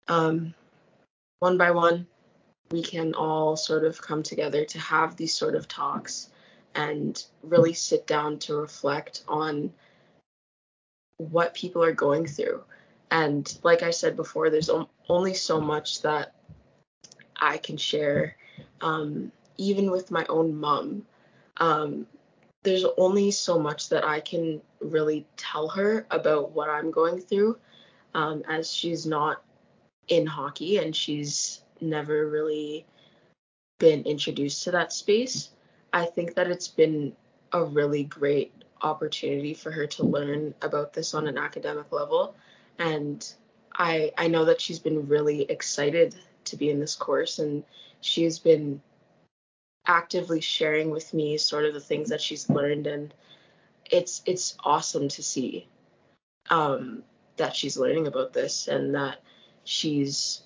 um, 0.08 0.54
one 1.40 1.58
by 1.58 1.72
one 1.72 2.08
we 2.72 2.82
can 2.82 3.14
all 3.14 3.56
sort 3.58 3.84
of 3.84 4.02
come 4.02 4.24
together 4.24 4.66
to 4.66 4.80
have 4.80 5.16
these 5.16 5.34
sort 5.34 5.56
of 5.56 5.68
talks 5.68 6.30
and 6.76 7.24
really 7.44 7.74
sit 7.74 8.08
down 8.08 8.40
to 8.40 8.56
reflect 8.56 9.24
on 9.28 9.74
what 11.18 11.54
people 11.54 11.84
are 11.84 11.92
going 11.92 12.26
through. 12.26 12.64
And 13.12 13.58
like 13.64 13.84
I 13.84 13.92
said 13.92 14.16
before, 14.16 14.50
there's 14.50 14.70
only 15.10 15.34
so 15.34 15.60
much 15.60 16.02
that 16.02 16.34
I 17.36 17.58
can 17.58 17.78
share, 17.78 18.38
um, 18.80 19.32
even 19.58 19.92
with 19.92 20.12
my 20.12 20.26
own 20.30 20.56
mom. 20.56 21.06
Um, 21.58 22.08
there's 22.64 22.86
only 22.98 23.32
so 23.32 23.60
much 23.60 23.90
that 23.90 24.06
I 24.06 24.20
can 24.20 24.62
really 24.80 25.26
tell 25.36 25.68
her 25.70 26.06
about 26.12 26.52
what 26.52 26.70
I'm 26.70 26.92
going 26.92 27.20
through, 27.20 27.58
um, 28.14 28.44
as 28.48 28.72
she's 28.72 29.06
not 29.06 29.44
in 30.08 30.26
hockey 30.26 30.78
and 30.78 30.96
she's 30.96 31.64
never 31.82 32.28
really 32.28 32.86
been 33.80 34.04
introduced 34.04 34.64
to 34.64 34.72
that 34.72 34.94
space. 34.94 35.50
I 35.94 36.06
think 36.06 36.36
that 36.36 36.50
it's 36.50 36.68
been 36.68 37.14
a 37.52 37.64
really 37.64 38.04
great 38.04 38.54
opportunity 38.82 39.54
for 39.54 39.72
her 39.72 39.88
to 39.88 40.04
learn 40.04 40.54
about 40.62 40.94
this 40.94 41.14
on 41.14 41.28
an 41.28 41.38
academic 41.38 41.92
level. 41.92 42.36
And 42.80 43.32
I 43.74 44.12
I 44.18 44.28
know 44.28 44.46
that 44.46 44.62
she's 44.62 44.80
been 44.80 45.08
really 45.08 45.44
excited 45.44 46.16
to 46.46 46.56
be 46.58 46.70
in 46.70 46.80
this 46.80 46.96
course 46.96 47.40
and 47.40 47.64
she's 48.02 48.40
been 48.40 48.82
actively 49.86 50.42
sharing 50.42 50.90
with 50.90 51.14
me 51.14 51.38
sort 51.38 51.66
of 51.66 51.74
the 51.74 51.80
things 51.80 52.10
that 52.10 52.22
she's 52.22 52.50
learned 52.50 52.88
and 52.88 53.14
it's 53.90 54.22
it's 54.26 54.56
awesome 54.64 55.08
to 55.10 55.24
see 55.24 55.68
um, 56.50 57.04
that 57.38 57.56
she's 57.56 57.78
learning 57.78 58.08
about 58.08 58.34
this 58.34 58.68
and 58.68 58.96
that 58.96 59.22
she's 59.64 60.44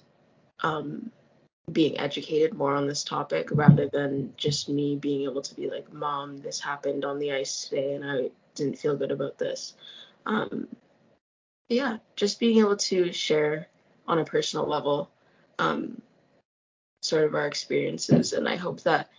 um, 0.62 1.12
being 1.72 2.00
educated 2.00 2.54
more 2.54 2.76
on 2.76 2.88
this 2.88 3.04
topic 3.04 3.50
rather 3.52 3.88
than 3.88 4.34
just 4.38 4.70
me 4.70 4.96
being 4.96 5.24
able 5.24 5.42
to 5.42 5.56
be 5.56 5.70
like, 5.70 5.92
Mom, 5.92 6.38
this 6.38 6.60
happened 6.60 7.04
on 7.04 7.20
the 7.20 7.34
ice 7.34 7.68
today 7.68 7.96
and 7.96 8.06
I 8.06 8.30
didn't 8.54 8.78
feel 8.78 8.96
good 8.96 9.12
about 9.12 9.38
this. 9.38 9.74
Um, 10.26 10.68
yeah, 11.70 11.98
just 12.16 12.40
being 12.40 12.60
able 12.60 12.78
to 12.78 13.12
share 13.12 13.68
on 14.08 14.20
a 14.20 14.26
personal 14.26 14.68
level 14.68 15.10
um, 15.58 16.02
sort 17.02 17.24
of 17.24 17.34
our 17.34 17.48
experiences. 17.48 18.34
And 18.34 18.48
I 18.48 18.56
hope 18.56 18.82
that 18.82 19.10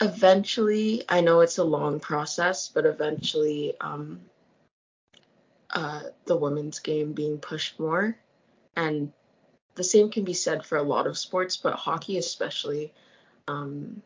eventually, 0.00 1.04
I 1.08 1.22
know 1.22 1.40
it's 1.40 1.58
a 1.58 1.64
long 1.64 2.00
process, 2.00 2.68
but 2.68 2.84
eventually 2.84 3.74
um, 3.80 4.20
uh, 5.70 6.02
the 6.26 6.36
women's 6.36 6.78
game 6.78 7.12
being 7.12 7.38
pushed 7.38 7.80
more 7.80 8.16
and 8.76 9.12
the 9.76 9.84
same 9.84 10.10
can 10.10 10.24
be 10.24 10.34
said 10.34 10.64
for 10.66 10.78
a 10.78 10.82
lot 10.82 11.06
of 11.06 11.18
sports, 11.18 11.56
but 11.56 11.74
hockey 11.74 12.18
especially. 12.18 12.92
Um, 13.48 14.02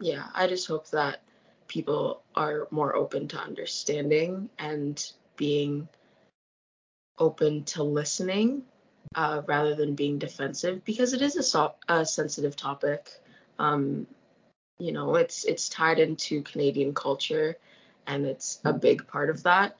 yeah, 0.00 0.26
I 0.34 0.46
just 0.46 0.68
hope 0.68 0.88
that 0.90 1.22
people 1.68 2.22
are 2.36 2.68
more 2.70 2.94
open 2.94 3.28
to 3.28 3.38
understanding 3.38 4.50
and 4.58 5.12
being 5.36 5.88
open 7.18 7.64
to 7.64 7.82
listening 7.82 8.62
uh, 9.14 9.42
rather 9.46 9.74
than 9.74 9.94
being 9.94 10.18
defensive 10.18 10.84
because 10.84 11.12
it 11.12 11.22
is 11.22 11.36
a, 11.36 11.42
so- 11.42 11.74
a 11.88 12.04
sensitive 12.04 12.56
topic. 12.56 13.10
Um, 13.58 14.06
you 14.78 14.92
know, 14.92 15.14
it's 15.16 15.44
it's 15.44 15.68
tied 15.68 16.00
into 16.00 16.42
Canadian 16.42 16.94
culture, 16.94 17.56
and 18.06 18.26
it's 18.26 18.60
a 18.64 18.72
big 18.72 19.06
part 19.06 19.30
of 19.30 19.42
that. 19.44 19.76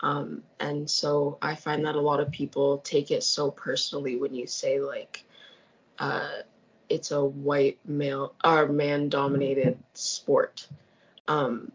Um, 0.00 0.42
and 0.60 0.88
so 0.88 1.38
I 1.42 1.54
find 1.54 1.84
that 1.86 1.96
a 1.96 2.00
lot 2.00 2.20
of 2.20 2.30
people 2.30 2.78
take 2.78 3.10
it 3.10 3.22
so 3.22 3.50
personally 3.50 4.16
when 4.16 4.34
you 4.34 4.46
say 4.46 4.80
like 4.80 5.24
uh, 5.98 6.28
it's 6.88 7.10
a 7.10 7.24
white 7.24 7.78
male 7.84 8.34
or 8.44 8.68
man 8.68 9.08
dominated 9.08 9.78
sport. 9.94 10.68
Um, 11.26 11.72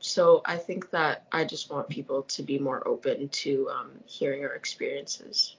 so 0.00 0.42
I 0.44 0.56
think 0.56 0.90
that 0.90 1.26
I 1.32 1.44
just 1.44 1.70
want 1.70 1.88
people 1.88 2.22
to 2.22 2.42
be 2.42 2.58
more 2.58 2.86
open 2.86 3.28
to 3.28 3.68
um, 3.70 3.90
hearing 4.06 4.44
our 4.44 4.54
experiences. 4.54 5.56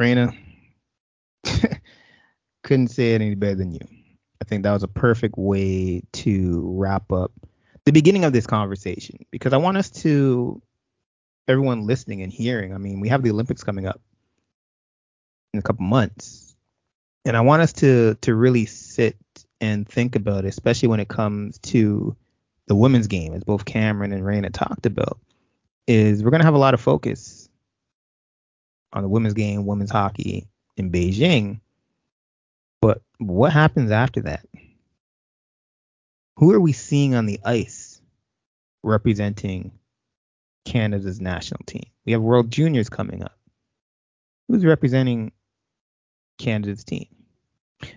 Raina, 0.00 0.36
couldn't 2.62 2.88
say 2.88 3.14
it 3.14 3.20
any 3.20 3.34
better 3.34 3.56
than 3.56 3.72
you. 3.72 3.80
I 4.40 4.44
think 4.44 4.62
that 4.62 4.72
was 4.72 4.84
a 4.84 4.88
perfect 4.88 5.36
way 5.36 6.02
to 6.12 6.62
wrap 6.76 7.10
up 7.10 7.32
the 7.88 7.92
beginning 7.92 8.24
of 8.24 8.34
this 8.34 8.46
conversation 8.46 9.24
because 9.30 9.54
I 9.54 9.56
want 9.56 9.78
us 9.78 9.88
to 10.02 10.60
everyone 11.48 11.86
listening 11.86 12.20
and 12.20 12.30
hearing. 12.30 12.74
I 12.74 12.76
mean, 12.76 13.00
we 13.00 13.08
have 13.08 13.22
the 13.22 13.30
Olympics 13.30 13.64
coming 13.64 13.86
up 13.86 13.98
in 15.54 15.58
a 15.58 15.62
couple 15.62 15.86
months, 15.86 16.54
and 17.24 17.34
I 17.34 17.40
want 17.40 17.62
us 17.62 17.72
to 17.74 18.14
to 18.16 18.34
really 18.34 18.66
sit 18.66 19.16
and 19.62 19.88
think 19.88 20.16
about 20.16 20.44
it, 20.44 20.48
especially 20.48 20.88
when 20.88 21.00
it 21.00 21.08
comes 21.08 21.58
to 21.60 22.14
the 22.66 22.74
women's 22.74 23.06
game, 23.06 23.32
as 23.32 23.42
both 23.42 23.64
Cameron 23.64 24.12
and 24.12 24.22
Raina 24.22 24.52
talked 24.52 24.84
about. 24.84 25.18
Is 25.86 26.22
we're 26.22 26.30
gonna 26.30 26.44
have 26.44 26.52
a 26.52 26.58
lot 26.58 26.74
of 26.74 26.82
focus 26.82 27.48
on 28.92 29.02
the 29.02 29.08
women's 29.08 29.32
game, 29.32 29.64
women's 29.64 29.90
hockey 29.90 30.46
in 30.76 30.92
Beijing, 30.92 31.60
but 32.82 33.00
what 33.16 33.50
happens 33.50 33.90
after 33.90 34.20
that? 34.22 34.44
Who 36.38 36.52
are 36.52 36.60
we 36.60 36.72
seeing 36.72 37.16
on 37.16 37.26
the 37.26 37.40
ice 37.44 38.00
representing 38.84 39.72
Canada's 40.64 41.20
national 41.20 41.62
team? 41.66 41.82
We 42.06 42.12
have 42.12 42.22
World 42.22 42.48
Juniors 42.48 42.88
coming 42.88 43.24
up. 43.24 43.36
Who's 44.46 44.64
representing 44.64 45.32
Canada's 46.38 46.84
team? 46.84 47.08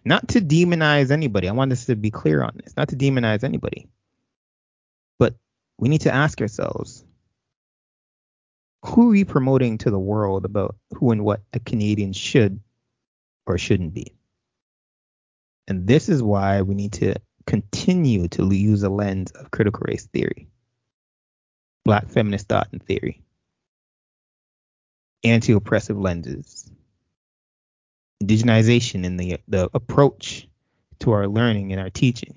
Not 0.04 0.30
to 0.30 0.42
demonize 0.42 1.12
anybody. 1.12 1.50
I 1.50 1.52
want 1.52 1.72
us 1.72 1.86
to 1.86 1.96
be 1.96 2.10
clear 2.10 2.42
on 2.42 2.60
this. 2.64 2.76
Not 2.76 2.90
to 2.90 2.96
demonize 2.96 3.44
anybody. 3.44 3.90
But 5.20 5.36
we 5.78 5.90
need 5.90 6.02
to 6.02 6.14
ask 6.14 6.42
ourselves 6.42 7.06
who 8.84 9.10
are 9.10 9.12
we 9.12 9.24
promoting 9.24 9.78
to 9.80 9.92
the 9.92 10.00
world 10.00 10.46
about 10.46 10.76
who 10.96 11.12
and 11.12 11.24
what 11.24 11.42
a 11.54 11.60
Canadian 11.60 12.14
should 12.14 12.60
or 13.46 13.60
shouldn't 13.60 13.94
be? 13.94 14.16
And 15.68 15.86
this 15.86 16.10
is 16.10 16.24
why 16.24 16.64
we 16.64 16.74
need 16.74 16.94
to 16.94 17.14
continue 17.46 18.28
to 18.30 18.54
use 18.54 18.84
a 18.84 18.90
lens 18.90 19.32
of 19.32 19.52
critical 19.52 19.84
race 19.88 20.08
theory, 20.08 20.48
black 21.86 22.08
feminist 22.08 22.48
thought 22.48 22.70
and 22.72 22.84
theory, 22.84 23.22
anti 25.24 25.54
oppressive 25.54 25.98
lenses, 25.98 26.70
indigenization 28.24 29.04
in 29.04 29.18
the, 29.18 29.38
the 29.48 29.70
approach 29.74 30.48
to 31.00 31.12
our 31.12 31.28
learning 31.28 31.72
and 31.72 31.82
our 31.82 31.90
teaching. 31.90 32.36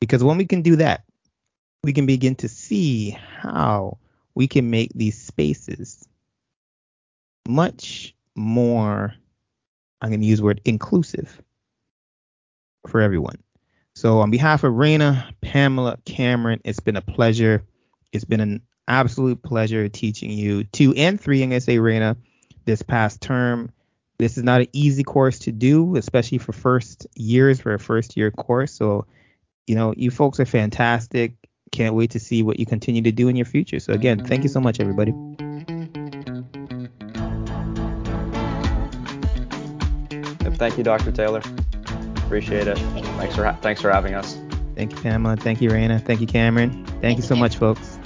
Because 0.00 0.24
when 0.24 0.38
we 0.38 0.46
can 0.46 0.62
do 0.62 0.76
that, 0.76 1.04
we 1.82 1.92
can 1.92 2.06
begin 2.06 2.34
to 2.36 2.48
see 2.48 3.10
how 3.10 3.98
we 4.34 4.46
can 4.46 4.70
make 4.70 4.92
these 4.94 5.20
spaces 5.20 6.06
much 7.48 8.14
more, 8.34 9.14
I'm 10.00 10.10
going 10.10 10.20
to 10.20 10.26
use 10.26 10.38
the 10.38 10.44
word 10.44 10.60
inclusive 10.64 11.42
for 12.86 13.00
everyone. 13.00 13.38
So, 14.00 14.20
on 14.20 14.30
behalf 14.30 14.64
of 14.64 14.72
Raina, 14.72 15.30
Pamela, 15.42 15.98
Cameron, 16.06 16.62
it's 16.64 16.80
been 16.80 16.96
a 16.96 17.02
pleasure. 17.02 17.62
It's 18.12 18.24
been 18.24 18.40
an 18.40 18.62
absolute 18.88 19.42
pleasure 19.42 19.90
teaching 19.90 20.30
you 20.30 20.64
two 20.64 20.94
and 20.94 21.20
three, 21.20 21.46
going 21.46 21.60
to 21.60 22.16
this 22.64 22.80
past 22.80 23.20
term. 23.20 23.70
This 24.18 24.38
is 24.38 24.42
not 24.42 24.62
an 24.62 24.68
easy 24.72 25.02
course 25.02 25.38
to 25.40 25.52
do, 25.52 25.96
especially 25.96 26.38
for 26.38 26.52
first 26.52 27.06
years, 27.14 27.60
for 27.60 27.74
a 27.74 27.78
first 27.78 28.16
year 28.16 28.30
course. 28.30 28.72
So, 28.72 29.04
you 29.66 29.74
know, 29.74 29.92
you 29.94 30.10
folks 30.10 30.40
are 30.40 30.46
fantastic. 30.46 31.34
Can't 31.70 31.94
wait 31.94 32.12
to 32.12 32.18
see 32.18 32.42
what 32.42 32.58
you 32.58 32.64
continue 32.64 33.02
to 33.02 33.12
do 33.12 33.28
in 33.28 33.36
your 33.36 33.44
future. 33.44 33.80
So, 33.80 33.92
again, 33.92 34.24
thank 34.24 34.44
you 34.44 34.48
so 34.48 34.60
much, 34.60 34.80
everybody. 34.80 35.12
Thank 40.56 40.78
you, 40.78 40.84
Dr. 40.84 41.12
Taylor. 41.12 41.42
Appreciate 42.30 42.68
it. 42.68 42.78
Thanks 42.78 43.34
for 43.34 43.42
ha- 43.42 43.58
thanks 43.60 43.80
for 43.80 43.90
having 43.90 44.14
us. 44.14 44.38
Thank 44.76 44.92
you, 44.92 44.98
Pamela. 44.98 45.34
Thank 45.34 45.60
you, 45.60 45.68
Raina. 45.68 46.00
Thank 46.00 46.20
you, 46.20 46.28
Cameron. 46.28 46.70
Thank, 46.86 47.00
Thank 47.00 47.16
you 47.16 47.24
so 47.24 47.34
you. 47.34 47.40
much, 47.40 47.56
folks. 47.56 47.98